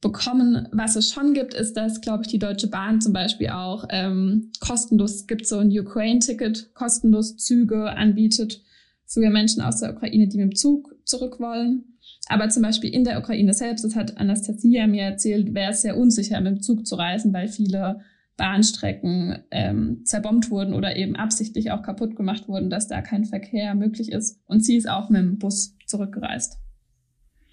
bekommen. 0.00 0.68
Was 0.72 0.96
es 0.96 1.12
schon 1.12 1.34
gibt, 1.34 1.54
ist, 1.54 1.76
dass, 1.76 2.00
glaube 2.00 2.22
ich, 2.22 2.28
die 2.28 2.38
Deutsche 2.38 2.68
Bahn 2.68 3.00
zum 3.00 3.12
Beispiel 3.12 3.48
auch 3.48 3.84
ähm, 3.90 4.50
kostenlos 4.60 5.26
gibt 5.26 5.46
so 5.46 5.58
ein 5.58 5.70
Ukraine-Ticket, 5.70 6.74
kostenlos 6.74 7.36
Züge 7.36 7.90
anbietet 7.90 8.62
für 9.06 9.28
Menschen 9.28 9.60
aus 9.60 9.80
der 9.80 9.94
Ukraine, 9.94 10.28
die 10.28 10.38
mit 10.38 10.52
dem 10.52 10.56
Zug 10.56 10.96
zurück 11.04 11.40
wollen. 11.40 11.84
Aber 12.28 12.48
zum 12.48 12.62
Beispiel 12.62 12.90
in 12.90 13.04
der 13.04 13.18
Ukraine 13.18 13.52
selbst, 13.52 13.84
das 13.84 13.96
hat 13.96 14.16
Anastasia 14.16 14.86
mir 14.86 15.02
erzählt, 15.02 15.52
wäre 15.52 15.72
es 15.72 15.82
sehr 15.82 15.96
unsicher, 15.96 16.40
mit 16.40 16.56
dem 16.56 16.62
Zug 16.62 16.86
zu 16.86 16.94
reisen, 16.94 17.32
weil 17.32 17.48
viele 17.48 18.00
Bahnstrecken 18.36 19.40
ähm, 19.50 20.02
zerbombt 20.04 20.50
wurden 20.50 20.72
oder 20.72 20.96
eben 20.96 21.16
absichtlich 21.16 21.72
auch 21.72 21.82
kaputt 21.82 22.16
gemacht 22.16 22.48
wurden, 22.48 22.70
dass 22.70 22.88
da 22.88 23.02
kein 23.02 23.24
Verkehr 23.26 23.74
möglich 23.74 24.12
ist. 24.12 24.40
Und 24.46 24.64
sie 24.64 24.76
ist 24.76 24.88
auch 24.88 25.10
mit 25.10 25.20
dem 25.20 25.38
Bus 25.38 25.76
zurückgereist. 25.86 26.58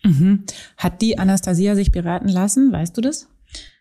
Mhm. 0.08 0.44
Hat 0.78 1.02
die 1.02 1.20
Anastasia 1.20 1.76
sich 1.76 1.92
beraten 1.92 2.30
lassen? 2.30 2.72
Weißt 2.72 2.98
du 2.98 3.02
das? 3.02 3.28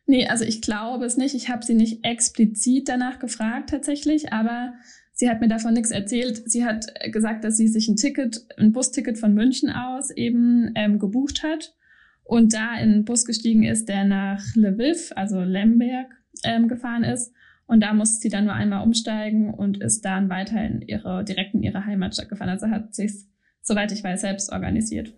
Nee, 0.07 0.27
also 0.29 0.45
ich 0.45 0.63
glaube 0.63 1.05
es 1.05 1.17
nicht. 1.17 1.35
Ich 1.35 1.49
habe 1.49 1.65
sie 1.65 1.75
nicht 1.75 2.05
explizit 2.05 2.89
danach 2.89 3.19
gefragt 3.19 3.71
tatsächlich, 3.71 4.33
aber 4.33 4.75
Sie 5.19 5.31
hat 5.31 5.41
mir 5.41 5.49
davon 5.49 5.73
nichts 5.73 5.93
erzählt. 5.93 6.43
Sie 6.45 6.67
hat 6.67 6.93
gesagt, 7.11 7.43
dass 7.43 7.57
sie 7.57 7.69
sich 7.69 7.89
ein 7.89 7.97
Ticket, 7.97 8.45
ein 8.59 8.73
Busticket 8.73 9.17
von 9.17 9.33
München 9.33 9.71
aus 9.71 10.11
eben 10.11 10.73
ähm, 10.75 10.99
gebucht 10.99 11.43
hat 11.43 11.75
und 12.23 12.53
da 12.53 12.75
in 12.75 12.93
einen 12.93 13.05
Bus 13.07 13.25
gestiegen 13.25 13.63
ist, 13.63 13.89
der 13.89 14.05
nach 14.05 14.45
Lviv, 14.55 15.13
also 15.17 15.41
Lemberg, 15.41 16.09
ähm, 16.45 16.69
gefahren 16.69 17.03
ist. 17.03 17.33
Und 17.67 17.83
da 17.83 17.95
musste 17.95 18.21
sie 18.21 18.29
dann 18.29 18.45
nur 18.45 18.53
einmal 18.53 18.85
umsteigen 18.85 19.55
und 19.55 19.83
ist 19.83 20.05
dann 20.05 20.29
weiter 20.29 20.63
in 20.63 20.83
ihre, 20.83 21.25
direkt 21.25 21.55
in 21.55 21.63
ihre 21.63 21.87
Heimatstadt 21.87 22.29
gefahren. 22.29 22.51
Also 22.51 22.69
hat 22.69 22.95
sich, 22.95 23.13
soweit 23.63 23.93
ich 23.93 24.05
weiß, 24.05 24.21
selbst 24.21 24.53
organisiert. 24.53 25.15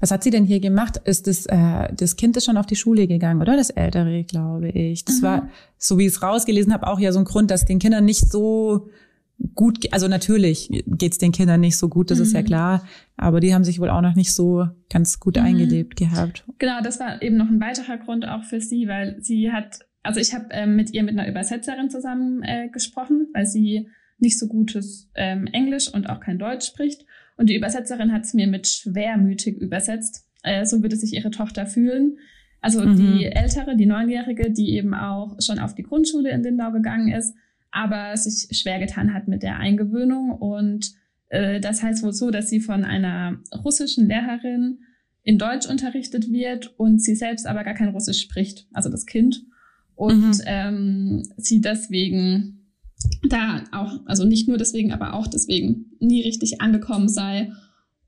Was 0.00 0.10
hat 0.10 0.22
sie 0.22 0.30
denn 0.30 0.44
hier 0.44 0.60
gemacht? 0.60 1.00
Ist 1.04 1.26
das, 1.26 1.46
äh, 1.46 1.92
das 1.94 2.16
Kind 2.16 2.36
ist 2.36 2.44
schon 2.44 2.56
auf 2.56 2.66
die 2.66 2.76
Schule 2.76 3.06
gegangen, 3.06 3.40
oder? 3.40 3.56
Das 3.56 3.70
Ältere, 3.70 4.24
glaube 4.24 4.68
ich. 4.70 5.04
Das 5.04 5.20
mhm. 5.20 5.22
war, 5.22 5.48
so 5.78 5.98
wie 5.98 6.06
ich 6.06 6.12
es 6.12 6.22
rausgelesen 6.22 6.72
habe, 6.72 6.86
auch 6.86 7.00
ja 7.00 7.12
so 7.12 7.18
ein 7.18 7.24
Grund, 7.24 7.50
dass 7.50 7.64
den 7.64 7.78
Kindern 7.78 8.04
nicht 8.04 8.30
so 8.30 8.88
gut, 9.54 9.92
also 9.92 10.08
natürlich 10.08 10.68
geht's 10.86 11.18
den 11.18 11.32
Kindern 11.32 11.60
nicht 11.60 11.76
so 11.76 11.88
gut, 11.88 12.10
das 12.10 12.18
mhm. 12.18 12.24
ist 12.24 12.32
ja 12.32 12.40
mhm. 12.42 12.46
klar, 12.46 12.88
aber 13.16 13.40
die 13.40 13.54
haben 13.54 13.64
sich 13.64 13.80
wohl 13.80 13.90
auch 13.90 14.00
noch 14.00 14.14
nicht 14.14 14.34
so 14.34 14.68
ganz 14.88 15.20
gut 15.20 15.36
mhm. 15.36 15.42
eingelebt 15.42 15.96
gehabt. 15.96 16.44
Genau, 16.58 16.80
das 16.82 17.00
war 17.00 17.22
eben 17.22 17.36
noch 17.36 17.48
ein 17.48 17.60
weiterer 17.60 17.98
Grund 17.98 18.26
auch 18.26 18.44
für 18.44 18.60
sie, 18.60 18.88
weil 18.88 19.16
sie 19.20 19.50
hat, 19.50 19.80
also 20.02 20.20
ich 20.20 20.34
habe 20.34 20.46
ähm, 20.50 20.76
mit 20.76 20.92
ihr 20.92 21.02
mit 21.02 21.18
einer 21.18 21.28
Übersetzerin 21.28 21.90
zusammen 21.90 22.42
äh, 22.42 22.68
gesprochen, 22.68 23.28
weil 23.32 23.46
sie 23.46 23.88
nicht 24.18 24.38
so 24.38 24.46
gutes 24.46 25.10
ähm, 25.14 25.46
Englisch 25.46 25.92
und 25.92 26.08
auch 26.08 26.20
kein 26.20 26.38
Deutsch 26.38 26.66
spricht. 26.66 27.04
Und 27.36 27.48
die 27.48 27.56
Übersetzerin 27.56 28.12
hat 28.12 28.24
es 28.24 28.34
mir 28.34 28.46
mit 28.46 28.66
schwermütig 28.68 29.56
übersetzt. 29.58 30.26
Äh, 30.42 30.64
so 30.64 30.82
würde 30.82 30.96
sich 30.96 31.12
ihre 31.14 31.30
Tochter 31.30 31.66
fühlen. 31.66 32.18
Also 32.60 32.84
mhm. 32.84 32.96
die 32.96 33.26
ältere, 33.26 33.76
die 33.76 33.86
neunjährige, 33.86 34.50
die 34.50 34.70
eben 34.76 34.94
auch 34.94 35.36
schon 35.40 35.58
auf 35.58 35.74
die 35.74 35.82
Grundschule 35.82 36.30
in 36.30 36.42
Lindau 36.42 36.70
gegangen 36.70 37.12
ist, 37.12 37.34
aber 37.72 38.16
sich 38.16 38.56
schwer 38.56 38.78
getan 38.78 39.12
hat 39.12 39.26
mit 39.26 39.42
der 39.42 39.56
Eingewöhnung. 39.56 40.30
Und 40.30 40.92
äh, 41.28 41.60
das 41.60 41.82
heißt 41.82 42.04
wohl 42.04 42.12
so, 42.12 42.30
dass 42.30 42.48
sie 42.48 42.60
von 42.60 42.84
einer 42.84 43.40
russischen 43.64 44.06
Lehrerin 44.06 44.78
in 45.24 45.38
Deutsch 45.38 45.68
unterrichtet 45.68 46.30
wird 46.30 46.78
und 46.78 47.02
sie 47.02 47.14
selbst 47.14 47.46
aber 47.46 47.64
gar 47.64 47.74
kein 47.74 47.88
Russisch 47.88 48.20
spricht, 48.20 48.66
also 48.72 48.90
das 48.90 49.06
Kind. 49.06 49.42
Und 49.94 50.38
mhm. 50.38 50.42
ähm, 50.46 51.22
sie 51.36 51.60
deswegen 51.60 52.61
da 53.28 53.64
auch, 53.72 54.00
also 54.06 54.24
nicht 54.24 54.48
nur 54.48 54.58
deswegen, 54.58 54.92
aber 54.92 55.14
auch 55.14 55.26
deswegen 55.26 55.92
nie 56.00 56.22
richtig 56.22 56.60
angekommen 56.60 57.08
sei. 57.08 57.50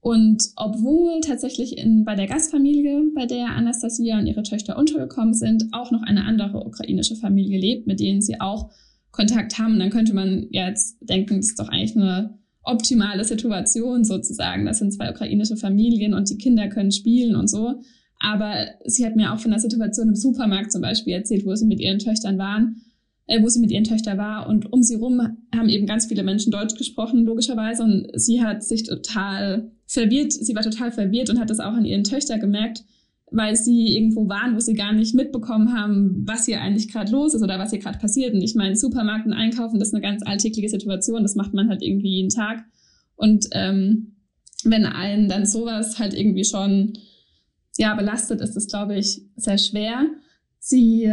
Und 0.00 0.50
obwohl 0.56 1.20
tatsächlich 1.20 1.78
in, 1.78 2.04
bei 2.04 2.14
der 2.14 2.26
Gastfamilie, 2.26 3.04
bei 3.14 3.24
der 3.24 3.46
Anastasia 3.56 4.18
und 4.18 4.26
ihre 4.26 4.42
Töchter 4.42 4.78
untergekommen 4.78 5.32
sind, 5.32 5.64
auch 5.72 5.90
noch 5.90 6.02
eine 6.02 6.24
andere 6.24 6.66
ukrainische 6.66 7.16
Familie 7.16 7.58
lebt, 7.58 7.86
mit 7.86 8.00
denen 8.00 8.20
sie 8.20 8.40
auch 8.40 8.70
Kontakt 9.12 9.58
haben, 9.58 9.78
dann 9.78 9.90
könnte 9.90 10.12
man 10.12 10.48
jetzt 10.50 10.98
denken, 11.00 11.36
das 11.36 11.46
ist 11.46 11.58
doch 11.58 11.68
eigentlich 11.68 11.96
eine 11.96 12.38
optimale 12.64 13.24
Situation 13.24 14.04
sozusagen. 14.04 14.66
Das 14.66 14.78
sind 14.78 14.92
zwei 14.92 15.10
ukrainische 15.10 15.56
Familien 15.56 16.14
und 16.14 16.28
die 16.28 16.38
Kinder 16.38 16.68
können 16.68 16.92
spielen 16.92 17.36
und 17.36 17.48
so. 17.48 17.80
Aber 18.18 18.66
sie 18.84 19.06
hat 19.06 19.16
mir 19.16 19.32
auch 19.32 19.38
von 19.38 19.52
der 19.52 19.60
Situation 19.60 20.08
im 20.08 20.16
Supermarkt 20.16 20.72
zum 20.72 20.82
Beispiel 20.82 21.14
erzählt, 21.14 21.46
wo 21.46 21.54
sie 21.54 21.66
mit 21.66 21.80
ihren 21.80 21.98
Töchtern 21.98 22.38
waren 22.38 22.82
äh, 23.26 23.42
wo 23.42 23.48
sie 23.48 23.60
mit 23.60 23.70
ihren 23.70 23.84
Töchtern 23.84 24.18
war. 24.18 24.48
Und 24.48 24.72
um 24.72 24.82
sie 24.82 24.96
rum 24.96 25.20
haben 25.54 25.68
eben 25.68 25.86
ganz 25.86 26.06
viele 26.06 26.22
Menschen 26.22 26.52
Deutsch 26.52 26.76
gesprochen, 26.76 27.24
logischerweise. 27.24 27.82
Und 27.82 28.08
sie 28.14 28.42
hat 28.42 28.62
sich 28.62 28.84
total 28.84 29.70
verwirrt, 29.86 30.32
sie 30.32 30.54
war 30.54 30.62
total 30.62 30.92
verwirrt 30.92 31.30
und 31.30 31.38
hat 31.38 31.50
das 31.50 31.60
auch 31.60 31.72
an 31.72 31.84
ihren 31.84 32.04
Töchtern 32.04 32.40
gemerkt, 32.40 32.84
weil 33.30 33.56
sie 33.56 33.96
irgendwo 33.96 34.28
waren, 34.28 34.54
wo 34.54 34.60
sie 34.60 34.74
gar 34.74 34.92
nicht 34.92 35.14
mitbekommen 35.14 35.76
haben, 35.76 36.22
was 36.26 36.46
hier 36.46 36.60
eigentlich 36.60 36.92
gerade 36.92 37.10
los 37.10 37.34
ist 37.34 37.42
oder 37.42 37.58
was 37.58 37.70
hier 37.70 37.80
gerade 37.80 37.98
passiert. 37.98 38.34
Und 38.34 38.42
ich 38.42 38.54
meine, 38.54 38.76
Supermarkt 38.76 39.26
und 39.26 39.32
Einkaufen, 39.32 39.78
das 39.78 39.88
ist 39.88 39.94
eine 39.94 40.02
ganz 40.02 40.22
alltägliche 40.24 40.68
Situation, 40.68 41.22
das 41.22 41.34
macht 41.34 41.54
man 41.54 41.68
halt 41.68 41.82
irgendwie 41.82 42.16
jeden 42.16 42.30
Tag. 42.30 42.64
Und 43.16 43.46
ähm, 43.52 44.16
wenn 44.64 44.86
einen 44.86 45.28
dann 45.28 45.46
sowas 45.46 45.98
halt 45.98 46.14
irgendwie 46.14 46.44
schon 46.44 46.94
ja 47.76 47.94
belastet, 47.94 48.40
ist 48.40 48.54
das, 48.54 48.66
glaube 48.66 48.96
ich, 48.96 49.22
sehr 49.36 49.58
schwer. 49.58 50.06
Sie 50.58 51.12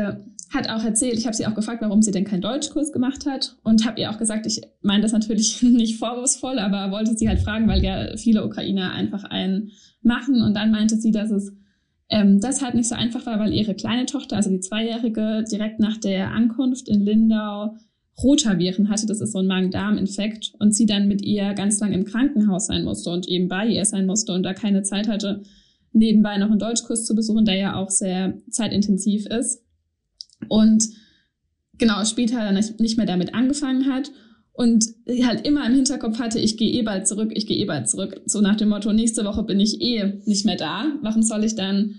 hat 0.54 0.70
auch 0.70 0.84
erzählt, 0.84 1.18
ich 1.18 1.26
habe 1.26 1.36
sie 1.36 1.46
auch 1.46 1.56
gefragt, 1.56 1.82
warum 1.82 2.02
sie 2.02 2.12
denn 2.12 2.26
keinen 2.26 2.42
Deutschkurs 2.42 2.92
gemacht 2.92 3.26
hat 3.26 3.56
und 3.64 3.86
habe 3.86 4.02
ihr 4.02 4.12
auch 4.12 4.18
gesagt, 4.18 4.46
ich 4.46 4.62
meine 4.82 5.02
das 5.02 5.14
natürlich 5.14 5.62
nicht 5.62 5.98
vorwurfsvoll, 5.98 6.60
aber 6.60 6.92
wollte 6.92 7.18
sie 7.18 7.30
halt 7.30 7.40
fragen, 7.40 7.68
weil 7.68 7.84
ja 7.84 8.18
viele 8.18 8.46
Ukrainer 8.46 8.92
einfach 8.92 9.24
einen 9.24 9.72
machen 10.02 10.42
und 10.42 10.56
dann 10.56 10.72
meinte 10.72 10.98
sie, 10.98 11.12
dass 11.12 11.32
es 11.32 11.54
ähm, 12.10 12.42
deshalb 12.42 12.74
nicht 12.74 12.90
so 12.90 12.96
einfach 12.96 13.26
war, 13.26 13.40
weil 13.40 13.54
ihre 13.54 13.74
kleine 13.74 14.06
Tochter, 14.06 14.36
also 14.36 14.50
die 14.50 14.60
Zweijährige, 14.60 15.46
direkt 15.50 15.80
nach 15.80 15.98
der 15.98 16.32
Ankunft 16.32 16.90
in 16.90 17.02
Lindau 17.02 17.76
Rotaviren 18.22 18.90
hatte. 18.90 19.06
Das 19.06 19.22
ist 19.22 19.32
so 19.32 19.40
ein 19.40 19.48
Magen-Darm-Infekt 19.48 20.54
und 20.60 20.76
sie 20.76 20.86
dann 20.86 21.08
mit 21.08 21.22
ihr 21.24 21.54
ganz 21.54 21.80
lang 21.80 21.94
im 21.94 22.06
Krankenhaus 22.06 22.68
sein 22.68 22.84
musste 22.84 23.10
und 23.10 23.28
eben 23.28 23.48
bei 23.48 23.68
ihr 23.68 23.86
sein 23.86 24.06
musste 24.06 24.34
und 24.34 24.44
da 24.44 24.54
keine 24.54 24.84
Zeit 24.84 25.08
hatte, 25.08 25.42
nebenbei 25.94 26.38
noch 26.38 26.50
einen 26.50 26.60
Deutschkurs 26.60 27.06
zu 27.06 27.16
besuchen, 27.16 27.46
der 27.46 27.56
ja 27.56 27.76
auch 27.76 27.90
sehr 27.90 28.34
zeitintensiv 28.50 29.26
ist. 29.28 29.64
Und 30.48 30.90
genau, 31.78 32.04
später 32.06 32.38
dann 32.38 32.56
nicht 32.56 32.98
mehr 32.98 33.06
damit 33.06 33.34
angefangen 33.34 33.92
hat 33.92 34.12
und 34.54 34.86
halt 35.24 35.48
immer 35.48 35.66
im 35.66 35.74
Hinterkopf 35.74 36.20
hatte, 36.20 36.40
ich 36.40 36.58
gehe 36.58 36.72
eh 36.72 36.82
bald 36.84 37.08
zurück, 37.08 37.32
ich 37.34 37.48
gehe 37.48 37.58
eh 37.58 37.66
bald 37.66 37.90
zurück. 37.90 38.22
So 38.26 38.42
nach 38.42 38.56
dem 38.56 38.70
Motto, 38.70 38.92
nächste 38.94 39.24
Woche 39.26 39.44
bin 39.44 39.60
ich 39.60 39.82
eh 39.82 40.22
nicht 40.26 40.46
mehr 40.46 40.58
da. 40.58 40.86
Warum 41.02 41.24
soll 41.24 41.44
ich 41.44 41.56
dann 41.56 41.96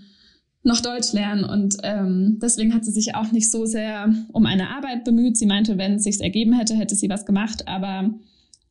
noch 0.63 0.79
Deutsch 0.79 1.13
lernen? 1.13 1.43
Und 1.43 1.77
ähm, 1.83 2.39
deswegen 2.41 2.73
hat 2.73 2.85
sie 2.85 2.91
sich 2.91 3.15
auch 3.15 3.31
nicht 3.31 3.51
so 3.51 3.65
sehr 3.65 4.13
um 4.31 4.45
eine 4.45 4.69
Arbeit 4.69 5.03
bemüht. 5.03 5.35
Sie 5.35 5.45
meinte, 5.45 5.77
wenn 5.77 5.95
es 5.95 6.03
sich 6.03 6.21
ergeben 6.21 6.53
hätte, 6.53 6.75
hätte 6.75 6.95
sie 6.95 7.09
was 7.09 7.25
gemacht. 7.25 7.67
Aber 7.67 8.13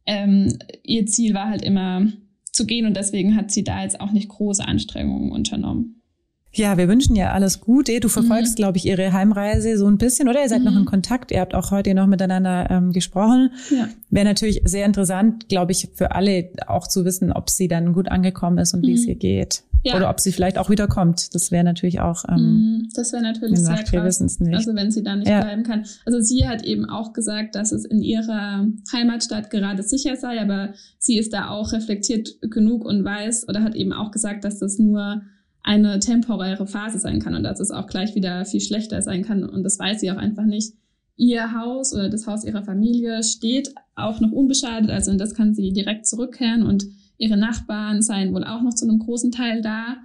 ähm, 0.06 0.58
ihr 0.84 1.06
Ziel 1.06 1.34
war 1.34 1.48
halt 1.48 1.62
immer 1.62 2.06
zu 2.52 2.66
gehen 2.66 2.86
und 2.86 2.96
deswegen 2.96 3.34
hat 3.34 3.50
sie 3.50 3.64
da 3.64 3.82
jetzt 3.82 4.00
auch 4.00 4.12
nicht 4.12 4.28
große 4.28 4.66
Anstrengungen 4.66 5.32
unternommen. 5.32 6.01
Ja, 6.54 6.76
wir 6.76 6.86
wünschen 6.86 7.16
ja 7.16 7.32
alles 7.32 7.60
Gute. 7.60 7.98
Du 8.00 8.08
verfolgst, 8.08 8.52
mhm. 8.52 8.56
glaube 8.56 8.78
ich, 8.78 8.86
ihre 8.86 9.12
Heimreise 9.12 9.78
so 9.78 9.86
ein 9.86 9.96
bisschen, 9.96 10.28
oder? 10.28 10.42
Ihr 10.42 10.48
seid 10.48 10.60
mhm. 10.60 10.66
noch 10.66 10.76
in 10.76 10.84
Kontakt. 10.84 11.30
Ihr 11.30 11.40
habt 11.40 11.54
auch 11.54 11.70
heute 11.70 11.94
noch 11.94 12.06
miteinander 12.06 12.70
ähm, 12.70 12.92
gesprochen. 12.92 13.50
Ja. 13.70 13.88
Wäre 14.10 14.26
natürlich 14.26 14.60
sehr 14.64 14.84
interessant, 14.84 15.48
glaube 15.48 15.72
ich, 15.72 15.88
für 15.94 16.12
alle 16.12 16.50
auch 16.66 16.86
zu 16.86 17.06
wissen, 17.06 17.32
ob 17.32 17.48
sie 17.48 17.68
dann 17.68 17.94
gut 17.94 18.08
angekommen 18.08 18.58
ist 18.58 18.74
und 18.74 18.82
mhm. 18.82 18.88
wie 18.88 18.92
es 18.94 19.02
mhm. 19.02 19.08
ihr 19.08 19.14
geht. 19.14 19.62
Ja. 19.84 19.96
Oder 19.96 20.10
ob 20.10 20.20
sie 20.20 20.30
vielleicht 20.30 20.58
auch 20.58 20.70
wieder 20.70 20.86
kommt. 20.86 21.34
Das 21.34 21.50
wäre 21.50 21.64
natürlich 21.64 22.00
auch. 22.00 22.24
Ähm, 22.28 22.36
mhm. 22.36 22.88
das 22.94 23.12
wäre 23.12 23.22
natürlich 23.22 23.58
sehr 23.58 23.76
krass. 23.76 23.92
Wir 23.92 24.04
wissen 24.04 24.26
es 24.26 24.38
nicht. 24.38 24.54
Also 24.54 24.74
wenn 24.74 24.90
sie 24.90 25.02
da 25.02 25.16
nicht 25.16 25.28
ja. 25.28 25.40
bleiben 25.40 25.64
kann. 25.64 25.86
Also 26.04 26.20
sie 26.20 26.46
hat 26.46 26.62
eben 26.62 26.84
auch 26.84 27.12
gesagt, 27.12 27.54
dass 27.56 27.72
es 27.72 27.84
in 27.84 28.00
ihrer 28.00 28.66
Heimatstadt 28.92 29.50
gerade 29.50 29.82
sicher 29.82 30.16
sei, 30.16 30.40
aber 30.40 30.74
sie 30.98 31.18
ist 31.18 31.32
da 31.32 31.48
auch 31.48 31.72
reflektiert 31.72 32.36
genug 32.42 32.84
und 32.84 33.04
weiß 33.04 33.48
oder 33.48 33.62
hat 33.62 33.74
eben 33.74 33.92
auch 33.92 34.12
gesagt, 34.12 34.44
dass 34.44 34.58
das 34.58 34.78
nur 34.78 35.22
eine 35.62 36.00
temporäre 36.00 36.66
Phase 36.66 36.98
sein 36.98 37.20
kann 37.20 37.34
und 37.34 37.44
dass 37.44 37.60
es 37.60 37.70
auch 37.70 37.86
gleich 37.86 38.14
wieder 38.14 38.44
viel 38.44 38.60
schlechter 38.60 39.00
sein 39.02 39.22
kann. 39.22 39.44
Und 39.44 39.62
das 39.62 39.78
weiß 39.78 40.00
sie 40.00 40.10
auch 40.10 40.16
einfach 40.16 40.44
nicht. 40.44 40.74
Ihr 41.16 41.52
Haus 41.52 41.94
oder 41.94 42.08
das 42.08 42.26
Haus 42.26 42.44
ihrer 42.44 42.64
Familie 42.64 43.22
steht 43.22 43.74
auch 43.94 44.20
noch 44.20 44.32
unbeschadet, 44.32 44.90
also 44.90 45.10
in 45.10 45.18
das 45.18 45.34
kann 45.34 45.54
sie 45.54 45.72
direkt 45.72 46.06
zurückkehren 46.06 46.62
und 46.62 46.86
ihre 47.18 47.36
Nachbarn 47.36 48.02
seien 48.02 48.32
wohl 48.34 48.44
auch 48.44 48.62
noch 48.62 48.74
zu 48.74 48.86
einem 48.88 48.98
großen 48.98 49.30
Teil 49.30 49.60
da. 49.60 49.98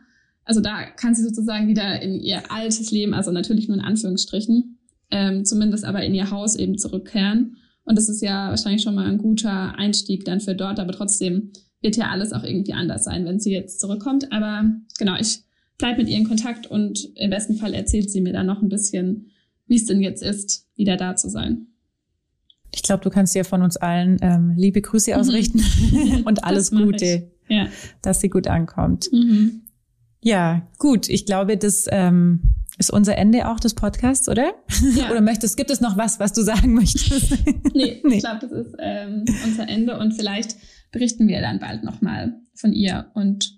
Also 0.43 0.62
da 0.62 0.86
kann 0.91 1.15
sie 1.15 1.24
sozusagen 1.24 1.67
wieder 1.67 2.02
in 2.02 2.20
ihr 2.20 2.52
altes 2.52 2.91
Leben, 2.91 3.13
also 3.13 3.32
natürlich 3.32 3.67
nur 3.67 3.78
in 3.78 3.84
Anführungsstrichen, 3.84 4.78
ähm, 5.10 5.43
zumindest 5.43 5.86
aber 5.86 6.04
in 6.04 6.13
ihr 6.13 6.30
Haus 6.30 6.56
eben 6.56 6.78
zurückkehren. 6.78 7.58
Und 7.84 7.98
das 7.98 8.10
ist 8.10 8.22
ja 8.22 8.50
wahrscheinlich 8.50 8.84
schon 8.84 8.96
mal 8.96 9.08
ein 9.08 9.17
guter 9.17 9.76
Einstieg 9.78 10.26
dann 10.26 10.41
für 10.41 10.56
dort, 10.56 10.80
aber 10.80 10.91
trotzdem 10.91 11.52
wird 11.82 11.96
ja 11.96 12.10
alles 12.10 12.34
auch 12.34 12.43
irgendwie 12.43 12.74
anders 12.74 13.06
sein, 13.06 13.26
wenn 13.26 13.39
sie 13.39 13.54
jetzt 13.54 13.80
zurückkommt. 13.80 14.32
Aber 14.32 14.70
genau, 15.00 15.15
ich 15.20 15.46
bleibe 15.77 15.99
mit 15.99 16.09
ihr 16.09 16.17
in 16.17 16.27
Kontakt 16.27 16.67
und 16.67 17.09
im 17.15 17.29
besten 17.29 17.55
Fall 17.55 17.73
erzählt 17.73 18.09
sie 18.11 18.21
mir 18.21 18.33
dann 18.33 18.45
noch 18.45 18.61
ein 18.61 18.69
bisschen, 18.69 19.31
wie 19.67 19.75
es 19.75 19.85
denn 19.85 20.01
jetzt 20.01 20.23
ist, 20.23 20.67
wieder 20.75 20.97
da 20.97 21.15
zu 21.15 21.29
sein. 21.29 21.67
Ich 22.73 22.83
glaube, 22.83 23.03
du 23.03 23.09
kannst 23.09 23.33
dir 23.35 23.45
von 23.45 23.61
uns 23.61 23.77
allen 23.77 24.17
ähm, 24.21 24.53
liebe 24.57 24.81
Grüße 24.81 25.11
mhm. 25.11 25.17
ausrichten 25.19 25.61
und 26.25 26.43
alles 26.43 26.71
Gute, 26.71 27.31
ja. 27.47 27.67
dass 28.01 28.19
sie 28.21 28.29
gut 28.29 28.47
ankommt. 28.47 29.09
Mhm. 29.11 29.63
Ja, 30.21 30.67
gut. 30.77 31.09
Ich 31.09 31.25
glaube, 31.25 31.57
das 31.57 31.85
ähm, 31.89 32.55
ist 32.77 32.91
unser 32.91 33.17
Ende 33.17 33.49
auch 33.49 33.59
des 33.59 33.73
Podcasts, 33.73 34.27
oder? 34.27 34.53
Ja. 34.95 35.09
oder 35.11 35.21
möchtest, 35.21 35.57
gibt 35.57 35.71
es 35.71 35.81
noch 35.81 35.97
was, 35.97 36.19
was 36.19 36.33
du 36.33 36.41
sagen 36.41 36.73
möchtest? 36.73 37.31
nee, 37.73 38.01
nee. 38.03 38.15
ich 38.15 38.19
glaube, 38.19 38.39
das 38.41 38.51
ist 38.51 38.75
ähm, 38.79 39.25
unser 39.45 39.67
Ende 39.67 39.97
und 39.99 40.13
vielleicht 40.13 40.55
berichten 40.91 41.27
wir 41.27 41.41
dann 41.41 41.59
bald 41.59 41.83
nochmal 41.83 42.39
von 42.55 42.73
ihr 42.73 43.11
und 43.13 43.57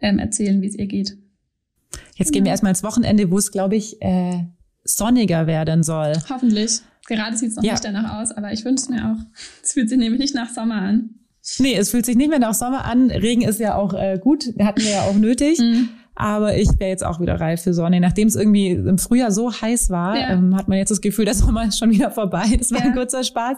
ähm, 0.00 0.18
erzählen, 0.18 0.60
wie 0.62 0.66
es 0.66 0.76
ihr 0.76 0.86
geht. 0.86 1.16
Jetzt 2.16 2.32
gehen 2.32 2.44
wir 2.44 2.50
erstmal 2.50 2.70
ins 2.70 2.82
Wochenende, 2.82 3.30
wo 3.30 3.38
es, 3.38 3.50
glaube 3.50 3.76
ich, 3.76 4.00
äh, 4.02 4.44
sonniger 4.84 5.46
werden 5.46 5.82
soll. 5.82 6.12
Hoffentlich. 6.28 6.80
Gerade 7.06 7.36
sieht 7.36 7.50
es 7.50 7.56
noch 7.56 7.64
ja. 7.64 7.72
nicht 7.72 7.84
danach 7.84 8.20
aus, 8.20 8.32
aber 8.32 8.52
ich 8.52 8.64
wünsche 8.64 8.90
mir 8.90 9.04
auch. 9.04 9.24
Es 9.62 9.72
fühlt 9.72 9.88
sich 9.88 9.98
nämlich 9.98 10.20
nicht 10.20 10.34
nach 10.34 10.48
Sommer 10.48 10.76
an. 10.76 11.10
Nee, 11.58 11.74
es 11.74 11.90
fühlt 11.90 12.06
sich 12.06 12.16
nicht 12.16 12.30
mehr 12.30 12.38
nach 12.38 12.54
Sommer 12.54 12.84
an. 12.86 13.10
Regen 13.10 13.42
ist 13.42 13.60
ja 13.60 13.74
auch 13.74 13.92
äh, 13.92 14.18
gut, 14.18 14.46
hatten 14.58 14.80
wir 14.80 14.90
ja 14.90 15.02
auch 15.02 15.14
nötig. 15.14 15.58
Mhm. 15.58 15.90
Aber 16.14 16.56
ich 16.56 16.68
wäre 16.78 16.90
jetzt 16.90 17.04
auch 17.04 17.20
wieder 17.20 17.40
reif 17.40 17.62
für 17.62 17.74
Sonne. 17.74 18.00
Nachdem 18.00 18.28
es 18.28 18.36
irgendwie 18.36 18.70
im 18.70 18.98
Frühjahr 18.98 19.32
so 19.32 19.52
heiß 19.52 19.90
war, 19.90 20.16
ja. 20.16 20.30
ähm, 20.30 20.56
hat 20.56 20.68
man 20.68 20.78
jetzt 20.78 20.90
das 20.90 21.00
Gefühl, 21.00 21.24
der 21.24 21.34
Sommer 21.34 21.66
ist 21.66 21.78
schon 21.78 21.90
wieder 21.90 22.10
vorbei. 22.10 22.56
Das 22.56 22.70
war 22.70 22.78
ja. 22.78 22.86
ein 22.86 22.94
kurzer 22.94 23.24
Spaß. 23.24 23.56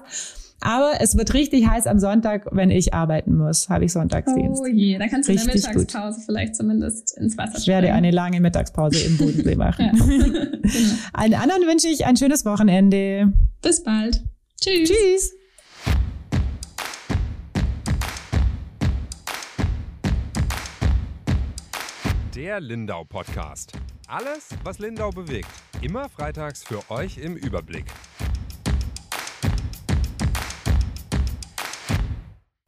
Aber 0.61 0.95
es 1.01 1.17
wird 1.17 1.35
richtig 1.35 1.69
heiß 1.69 1.87
am 1.87 1.99
Sonntag, 1.99 2.47
wenn 2.51 2.71
ich 2.71 2.95
arbeiten 2.95 3.37
muss, 3.37 3.69
habe 3.69 3.85
ich 3.85 3.93
Sonntagsdienst. 3.93 4.63
Oh 4.63 4.67
je, 4.67 4.99
dann 4.99 5.09
kannst 5.11 5.29
du 5.29 5.33
richtig 5.33 5.55
in 5.55 5.63
der 5.63 5.75
Mittagspause 5.75 6.17
gut. 6.17 6.25
vielleicht 6.27 6.57
zumindest 6.57 7.17
ins 7.19 7.37
Wasser 7.37 7.59
Ich 7.59 7.67
werde 7.67 7.93
eine 7.93 8.11
lange 8.11 8.41
Mittagspause 8.41 9.07
im 9.07 9.19
Bodensee 9.19 9.55
machen. 9.57 9.91
genau. 9.93 10.65
Allen 11.13 11.35
anderen 11.35 11.63
wünsche 11.63 11.89
ich 11.89 12.07
ein 12.07 12.17
schönes 12.17 12.45
Wochenende. 12.45 13.33
Bis 13.63 13.83
bald. 13.83 14.23
Tschüss. 14.61 14.89
Tschüss. 14.89 15.33
Der 22.35 22.61
Lindau 22.61 23.05
Podcast. 23.05 23.73
Alles, 24.09 24.51
was 24.63 24.79
Lindau 24.79 25.11
bewegt. 25.11 25.49
Immer 25.81 26.09
freitags 26.09 26.63
für 26.63 26.81
euch 26.91 27.19
im 27.19 27.35
Überblick. 27.37 27.87